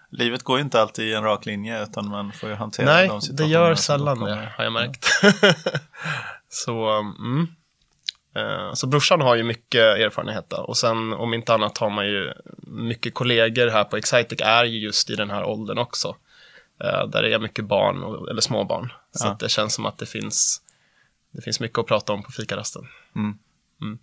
Livet 0.10 0.44
går 0.44 0.58
ju 0.58 0.64
inte 0.64 0.82
alltid 0.82 1.06
i 1.06 1.14
en 1.14 1.24
rak 1.24 1.46
linje, 1.46 1.84
utan 1.84 2.10
man 2.10 2.32
får 2.32 2.50
ju 2.50 2.56
hantera 2.56 2.86
Nej, 2.86 3.08
de 3.08 3.22
situationerna. 3.22 3.60
Nej, 3.60 3.64
det 3.64 3.70
gör 3.70 3.76
sällan 3.76 4.20
det, 4.20 4.52
har 4.58 4.64
jag 4.64 4.74
märkt. 4.74 5.06
så, 6.50 6.90
mm. 7.00 7.48
Eh, 8.36 8.74
så 8.74 8.88
brorsan 8.88 9.22
har 9.22 9.36
ju 9.36 9.44
mycket 9.44 9.82
erfarenhet 9.82 10.50
då. 10.50 10.58
och 10.58 10.78
sen 10.78 11.14
om 11.14 11.34
inte 11.34 11.54
annat 11.54 11.78
har 11.78 11.90
man 11.90 12.06
ju 12.06 12.34
mycket 12.68 13.14
kollegor 13.14 13.68
här 13.68 13.84
på 13.84 13.98
Excitec 13.98 14.42
är 14.42 14.64
ju 14.66 14.80
just 14.80 15.10
i 15.10 15.16
den 15.16 15.30
här 15.30 15.44
åldern 15.44 15.78
också. 15.78 16.16
Eh, 16.84 17.08
där 17.08 17.22
det 17.24 17.34
är 17.34 17.40
mycket 17.40 17.66
barn, 17.66 18.28
eller 18.30 18.42
småbarn. 18.42 18.94
Så 19.12 19.28
ja. 19.28 19.32
att 19.32 19.40
det 19.40 19.50
känns 19.50 19.74
som 19.74 19.86
att 19.86 19.98
det 19.98 20.06
finns, 20.06 20.62
det 21.32 21.42
finns 21.42 21.60
mycket 21.60 21.78
att 21.78 21.88
prata 21.88 22.14
om 22.14 22.24
på 22.24 22.32
fikarasten. 22.32 22.88
Mm. 23.16 23.38
Mm. 23.82 24.00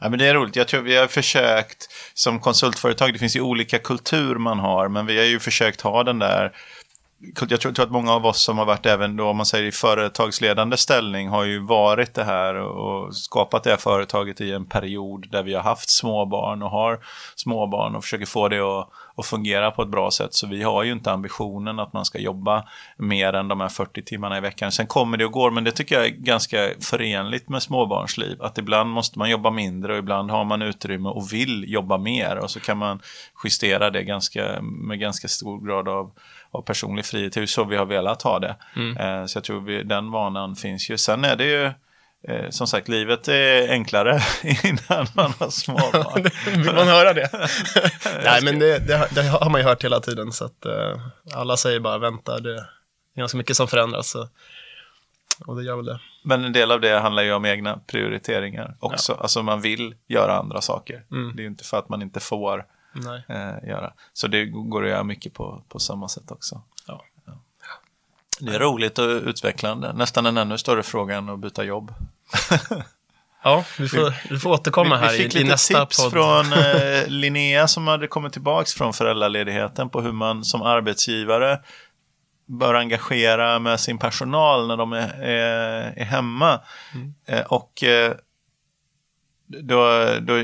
Ja, 0.00 0.08
men 0.08 0.18
det 0.18 0.26
är 0.26 0.34
roligt. 0.34 0.56
Jag 0.56 0.68
tror 0.68 0.82
vi 0.82 0.96
har 0.96 1.06
försökt 1.06 1.88
som 2.14 2.40
konsultföretag, 2.40 3.12
det 3.12 3.18
finns 3.18 3.36
ju 3.36 3.40
olika 3.40 3.78
kultur 3.78 4.34
man 4.34 4.58
har, 4.58 4.88
men 4.88 5.06
vi 5.06 5.18
har 5.18 5.24
ju 5.24 5.40
försökt 5.40 5.80
ha 5.80 6.04
den 6.04 6.18
där 6.18 6.52
jag 7.48 7.60
tror, 7.60 7.72
tror, 7.72 7.84
att 7.84 7.90
många 7.90 8.12
av 8.12 8.26
oss 8.26 8.42
som 8.42 8.58
har 8.58 8.64
varit 8.64 8.86
även 8.86 9.16
då, 9.16 9.28
om 9.28 9.36
man 9.36 9.46
säger 9.46 9.64
i 9.64 9.72
företagsledande 9.72 10.76
ställning, 10.76 11.28
har 11.28 11.44
ju 11.44 11.58
varit 11.58 12.14
det 12.14 12.24
här 12.24 12.54
och 12.54 13.16
skapat 13.16 13.64
det 13.64 13.70
här 13.70 13.76
företaget 13.76 14.40
i 14.40 14.52
en 14.52 14.66
period 14.66 15.30
där 15.30 15.42
vi 15.42 15.54
har 15.54 15.62
haft 15.62 15.90
småbarn 15.90 16.62
och 16.62 16.70
har 16.70 17.00
småbarn 17.36 17.96
och 17.96 18.02
försöker 18.04 18.26
få 18.26 18.48
det 18.48 18.60
att, 18.60 18.88
att 19.18 19.26
fungera 19.26 19.70
på 19.70 19.82
ett 19.82 19.88
bra 19.88 20.10
sätt. 20.10 20.34
Så 20.34 20.46
vi 20.46 20.62
har 20.62 20.82
ju 20.82 20.92
inte 20.92 21.12
ambitionen 21.12 21.78
att 21.78 21.92
man 21.92 22.04
ska 22.04 22.18
jobba 22.18 22.64
mer 22.96 23.32
än 23.32 23.48
de 23.48 23.60
här 23.60 23.68
40 23.68 24.02
timmarna 24.02 24.38
i 24.38 24.40
veckan. 24.40 24.72
Sen 24.72 24.86
kommer 24.86 25.16
det 25.16 25.24
och 25.24 25.32
går, 25.32 25.50
men 25.50 25.64
det 25.64 25.70
tycker 25.72 25.94
jag 25.94 26.04
är 26.04 26.10
ganska 26.10 26.68
förenligt 26.80 27.48
med 27.48 27.62
småbarnsliv. 27.62 28.42
Att 28.42 28.58
ibland 28.58 28.90
måste 28.90 29.18
man 29.18 29.30
jobba 29.30 29.50
mindre 29.50 29.92
och 29.92 29.98
ibland 29.98 30.30
har 30.30 30.44
man 30.44 30.62
utrymme 30.62 31.08
och 31.08 31.32
vill 31.32 31.64
jobba 31.68 31.98
mer 31.98 32.36
och 32.36 32.50
så 32.50 32.60
kan 32.60 32.78
man 32.78 33.00
justera 33.44 33.90
det 33.90 34.02
ganska, 34.02 34.62
med 34.62 35.00
ganska 35.00 35.28
stor 35.28 35.66
grad 35.66 35.88
av 35.88 36.12
av 36.50 36.62
personlig 36.62 37.04
frihet. 37.04 37.32
Det 37.32 37.40
är 37.40 37.46
så 37.46 37.64
vi 37.64 37.76
har 37.76 37.86
velat 37.86 38.22
ha 38.22 38.38
det. 38.38 38.56
Mm. 38.76 38.96
Eh, 38.96 39.26
så 39.26 39.36
jag 39.36 39.44
tror 39.44 39.60
vi, 39.60 39.82
den 39.82 40.10
vanan 40.10 40.56
finns 40.56 40.90
ju. 40.90 40.98
Sen 40.98 41.24
är 41.24 41.36
det 41.36 41.44
ju 41.44 41.72
eh, 42.22 42.50
som 42.50 42.66
sagt, 42.66 42.88
livet 42.88 43.28
är 43.28 43.68
enklare 43.68 44.20
innan 44.64 45.06
man 45.14 45.32
har 45.38 45.50
småbarn. 45.50 46.30
Vill 46.62 46.74
man 46.74 46.88
höra 46.88 47.12
det? 47.12 47.30
Nej, 48.24 48.42
men 48.42 48.58
det, 48.58 48.78
det, 48.78 49.08
det, 49.14 49.22
har 49.22 49.50
man 49.50 49.60
ju 49.60 49.66
hört 49.66 49.84
hela 49.84 50.00
tiden. 50.00 50.32
Så 50.32 50.44
att, 50.44 50.66
uh, 50.66 51.00
alla 51.34 51.56
säger 51.56 51.80
bara 51.80 51.98
vänta, 51.98 52.40
det 52.40 52.54
är 52.54 52.66
ganska 53.16 53.38
mycket 53.38 53.56
som 53.56 53.68
förändras. 53.68 54.10
Så, 54.10 54.28
och 55.46 55.56
det 55.56 55.62
gör 55.62 55.76
väl 55.76 55.84
det. 55.84 56.00
Men 56.22 56.44
en 56.44 56.52
del 56.52 56.72
av 56.72 56.80
det 56.80 56.98
handlar 56.98 57.22
ju 57.22 57.32
om 57.32 57.44
egna 57.44 57.80
prioriteringar 57.86 58.76
också. 58.80 59.12
Ja. 59.12 59.22
Alltså 59.22 59.42
man 59.42 59.60
vill 59.60 59.94
göra 60.06 60.38
andra 60.38 60.60
saker. 60.60 61.04
Mm. 61.10 61.36
Det 61.36 61.40
är 61.40 61.44
ju 61.44 61.48
inte 61.48 61.64
för 61.64 61.78
att 61.78 61.88
man 61.88 62.02
inte 62.02 62.20
får 62.20 62.66
eh, 63.28 63.68
göra. 63.68 63.92
Så 64.12 64.26
det 64.26 64.44
går 64.44 64.84
att 64.84 64.90
göra 64.90 65.04
mycket 65.04 65.34
på, 65.34 65.62
på 65.68 65.78
samma 65.78 66.08
sätt 66.08 66.30
också. 66.30 66.62
Ja. 66.86 67.04
Det 68.40 68.54
är 68.54 68.58
roligt 68.58 68.98
och 68.98 69.04
utvecklande. 69.04 69.92
Nästan 69.92 70.26
en 70.26 70.36
ännu 70.36 70.58
större 70.58 70.82
fråga 70.82 71.16
än 71.16 71.28
att 71.28 71.38
byta 71.38 71.64
jobb. 71.64 71.94
Ja, 73.42 73.64
vi 73.78 73.88
får, 73.88 74.14
vi 74.30 74.38
får 74.38 74.50
återkomma 74.50 74.96
här 74.96 75.12
vi, 75.12 75.18
vi 75.18 75.24
fick 75.24 75.36
i, 75.36 75.44
nästa 75.44 75.86
tips 75.86 76.02
podd. 76.02 76.12
från 76.12 76.52
eh, 76.52 77.06
Linnea 77.06 77.68
som 77.68 77.86
hade 77.86 78.06
kommit 78.06 78.32
tillbaka 78.32 78.66
från 78.76 78.92
föräldraledigheten 78.92 79.88
på 79.88 80.00
hur 80.00 80.12
man 80.12 80.44
som 80.44 80.62
arbetsgivare 80.62 81.58
bör 82.46 82.74
engagera 82.74 83.58
med 83.58 83.80
sin 83.80 83.98
personal 83.98 84.68
när 84.68 84.76
de 84.76 84.92
är, 84.92 85.22
är, 85.22 85.92
är 85.96 86.04
hemma. 86.04 86.60
Mm. 86.94 87.14
Eh, 87.26 87.46
och 87.46 87.84
eh, 87.84 88.12
då, 89.46 90.06
då, 90.20 90.42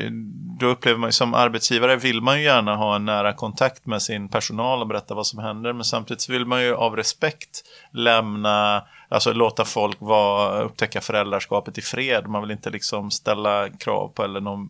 då 0.61 0.67
upplever 0.67 0.99
man 0.99 1.09
ju 1.09 1.13
som 1.13 1.35
arbetsgivare 1.35 1.97
vill 1.97 2.21
man 2.21 2.39
ju 2.39 2.45
gärna 2.45 2.77
ha 2.77 2.97
en 2.97 3.05
nära 3.05 3.33
kontakt 3.33 3.87
med 3.87 4.03
sin 4.03 4.29
personal 4.29 4.81
och 4.81 4.87
berätta 4.87 5.15
vad 5.15 5.27
som 5.27 5.39
händer. 5.39 5.73
Men 5.73 5.85
samtidigt 5.85 6.29
vill 6.29 6.47
man 6.47 6.63
ju 6.63 6.75
av 6.75 6.97
respekt 6.97 7.63
lämna, 7.93 8.85
alltså 9.09 9.33
låta 9.33 9.65
folk 9.65 9.97
vara, 10.01 10.63
upptäcka 10.63 11.01
föräldraskapet 11.01 11.79
i 11.79 11.83
fred. 11.83 12.27
Man 12.27 12.43
vill 12.43 12.51
inte 12.51 12.71
liksom 12.71 13.11
ställa 13.11 13.69
krav 13.69 14.09
på 14.09 14.23
eller 14.23 14.41
någon, 14.41 14.69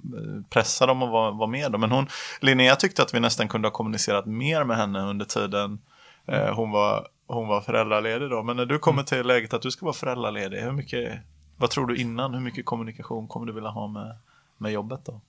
pressa 0.50 0.86
dem 0.86 1.02
att 1.02 1.10
vara, 1.10 1.30
vara 1.30 1.50
med. 1.50 1.72
Dem. 1.72 1.80
Men 1.80 1.90
hon, 1.90 2.06
Linnea 2.40 2.76
tyckte 2.76 3.02
att 3.02 3.14
vi 3.14 3.20
nästan 3.20 3.48
kunde 3.48 3.68
ha 3.68 3.72
kommunicerat 3.72 4.26
mer 4.26 4.64
med 4.64 4.76
henne 4.76 5.00
under 5.00 5.24
tiden 5.24 5.78
eh, 6.26 6.54
hon 6.54 6.70
var 6.70 7.06
hon 7.26 7.48
var 7.48 7.60
föräldraledig 7.60 8.30
då. 8.30 8.42
Men 8.42 8.56
när 8.56 8.66
du 8.66 8.78
kommer 8.78 9.02
till 9.02 9.26
läget 9.26 9.54
att 9.54 9.62
du 9.62 9.70
ska 9.70 9.86
vara 9.86 9.94
föräldraledig, 9.94 10.58
hur 10.58 10.72
mycket, 10.72 11.18
vad 11.56 11.70
tror 11.70 11.86
du 11.86 11.96
innan? 11.96 12.34
Hur 12.34 12.40
mycket 12.40 12.64
kommunikation 12.64 13.28
kommer 13.28 13.46
du 13.46 13.52
vilja 13.52 13.70
ha 13.70 13.88
med, 13.88 14.16
med 14.58 14.72
jobbet 14.72 15.00
då? 15.04 15.20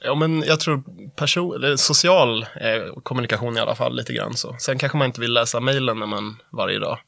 Ja, 0.00 0.14
men 0.14 0.42
jag 0.42 0.60
tror 0.60 0.82
person, 1.16 1.54
eller 1.54 1.76
social 1.76 2.42
eh, 2.42 3.00
kommunikation 3.02 3.56
i 3.56 3.60
alla 3.60 3.74
fall 3.74 3.96
lite 3.96 4.12
grann 4.12 4.34
så. 4.34 4.56
Sen 4.58 4.78
kanske 4.78 4.98
man 4.98 5.06
inte 5.06 5.20
vill 5.20 5.32
läsa 5.32 5.60
mejlen 5.60 5.98
när 5.98 6.06
man 6.06 6.36
varje 6.50 6.78
dag. 6.78 6.98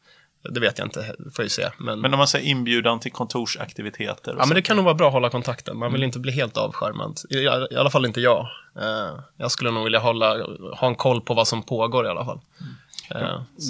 Det 0.50 0.60
vet 0.60 0.78
jag 0.78 0.86
inte, 0.86 1.14
får 1.34 1.42
ju 1.42 1.48
se. 1.48 1.70
Men, 1.78 2.00
men 2.00 2.14
om 2.14 2.18
man 2.18 2.28
säger 2.28 2.46
inbjudan 2.46 3.00
till 3.00 3.12
kontorsaktiviteter? 3.12 4.34
Ja, 4.38 4.46
men 4.46 4.54
det 4.54 4.62
kan 4.62 4.76
nog 4.76 4.84
vara 4.84 4.94
bra 4.94 5.06
att 5.06 5.12
hålla 5.12 5.30
kontakten. 5.30 5.78
Man 5.78 5.92
vill 5.92 6.02
inte 6.02 6.18
bli 6.18 6.32
helt 6.32 6.56
avskärmad. 6.56 7.20
I, 7.30 7.38
I, 7.38 7.76
alla 7.76 7.90
fall 7.90 8.06
inte 8.06 8.20
jag. 8.20 8.48
Eh, 8.80 9.20
jag 9.36 9.50
skulle 9.50 9.70
nog 9.70 9.84
vilja 9.84 9.98
hålla, 9.98 10.46
ha 10.76 10.88
en 10.88 10.94
koll 10.94 11.20
på 11.20 11.34
vad 11.34 11.48
som 11.48 11.62
pågår 11.62 12.06
i 12.06 12.08
alla 12.08 12.24
fall. 12.24 12.40
Mm. 12.60 12.72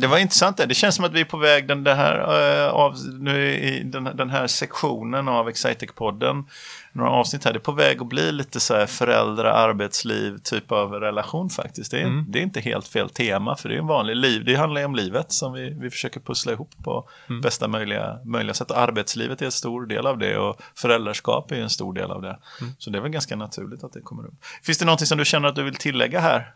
Det 0.00 0.06
var 0.06 0.18
intressant 0.18 0.56
det. 0.56 0.66
Det 0.66 0.74
känns 0.74 0.94
som 0.94 1.04
att 1.04 1.12
vi 1.12 1.20
är 1.20 1.24
på 1.24 1.36
väg 1.36 1.68
den, 1.68 1.86
här, 1.86 2.18
uh, 2.66 2.74
av, 2.74 2.96
nu 3.20 3.50
i 3.50 3.82
den, 3.84 4.04
den 4.04 4.30
här 4.30 4.46
sektionen 4.46 5.28
av 5.28 5.48
Excitec-podden. 5.48 6.44
Några 6.92 7.10
avsnitt 7.10 7.44
här. 7.44 7.52
Det 7.52 7.56
är 7.56 7.60
på 7.60 7.72
väg 7.72 8.00
att 8.00 8.06
bli 8.06 8.32
lite 8.32 8.60
så 8.60 8.74
här 8.74 8.86
föräldrar, 8.86 9.44
arbetsliv, 9.44 10.38
typ 10.38 10.72
av 10.72 10.92
relation 10.92 11.50
faktiskt. 11.50 11.90
Det 11.90 11.98
är, 11.98 12.04
mm. 12.04 12.24
det 12.28 12.38
är 12.38 12.42
inte 12.42 12.60
helt 12.60 12.88
fel 12.88 13.10
tema 13.10 13.56
för 13.56 13.68
det 13.68 13.74
är 13.74 13.78
en 13.78 13.86
vanlig 13.86 14.16
liv. 14.16 14.44
Det 14.44 14.54
handlar 14.54 14.80
ju 14.80 14.84
om 14.84 14.94
livet 14.94 15.32
som 15.32 15.52
vi, 15.52 15.70
vi 15.70 15.90
försöker 15.90 16.20
pussla 16.20 16.52
ihop 16.52 16.70
på 16.84 17.08
mm. 17.28 17.40
bästa 17.40 17.68
möjliga, 17.68 18.18
möjliga 18.24 18.54
sätt. 18.54 18.70
Arbetslivet 18.70 19.42
är 19.42 19.46
en 19.46 19.52
stor 19.52 19.86
del 19.86 20.06
av 20.06 20.18
det 20.18 20.38
och 20.38 20.60
föräldraskap 20.74 21.52
är 21.52 21.56
en 21.56 21.70
stor 21.70 21.92
del 21.92 22.10
av 22.10 22.22
det. 22.22 22.38
Mm. 22.60 22.72
Så 22.78 22.90
det 22.90 22.98
är 22.98 23.02
väl 23.02 23.10
ganska 23.10 23.36
naturligt 23.36 23.84
att 23.84 23.92
det 23.92 24.00
kommer 24.00 24.26
upp. 24.26 24.34
Finns 24.62 24.78
det 24.78 24.84
någonting 24.84 25.06
som 25.06 25.18
du 25.18 25.24
känner 25.24 25.48
att 25.48 25.56
du 25.56 25.62
vill 25.62 25.74
tillägga 25.74 26.20
här? 26.20 26.54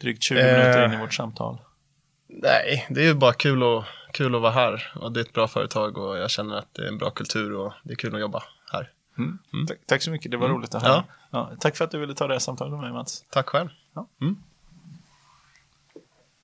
Drygt 0.00 0.22
20 0.22 0.34
minuter 0.34 0.86
in 0.86 0.92
i 0.92 0.96
vårt 0.96 1.14
samtal. 1.14 1.58
Nej, 2.28 2.86
det 2.90 3.00
är 3.00 3.04
ju 3.04 3.14
bara 3.14 3.32
kul, 3.32 3.62
och, 3.62 3.84
kul 4.12 4.34
att 4.34 4.42
vara 4.42 4.52
här. 4.52 4.92
Och 4.94 5.12
det 5.12 5.20
är 5.20 5.24
ett 5.24 5.32
bra 5.32 5.48
företag 5.48 5.98
och 5.98 6.18
jag 6.18 6.30
känner 6.30 6.56
att 6.56 6.74
det 6.74 6.82
är 6.82 6.88
en 6.88 6.98
bra 6.98 7.10
kultur 7.10 7.54
och 7.54 7.72
det 7.84 7.92
är 7.92 7.96
kul 7.96 8.14
att 8.14 8.20
jobba 8.20 8.42
här. 8.72 8.90
Mm. 9.18 9.38
Mm. 9.52 9.66
Tack, 9.66 9.78
tack, 9.86 10.02
så 10.02 10.10
mycket, 10.10 10.30
det 10.30 10.36
var 10.36 10.46
mm. 10.46 10.58
roligt 10.58 10.74
att 10.74 10.82
höra. 10.82 10.92
Ja. 10.92 11.04
Ja, 11.30 11.50
tack 11.60 11.76
för 11.76 11.84
att 11.84 11.90
du 11.90 11.98
ville 11.98 12.14
ta 12.14 12.26
det 12.26 12.34
här 12.34 12.38
samtalet 12.38 12.72
med 12.72 12.80
mig 12.80 12.92
Mats. 12.92 13.24
Tack 13.30 13.48
själv. 13.48 13.68
Ja. 13.94 14.08
Mm. 14.20 14.36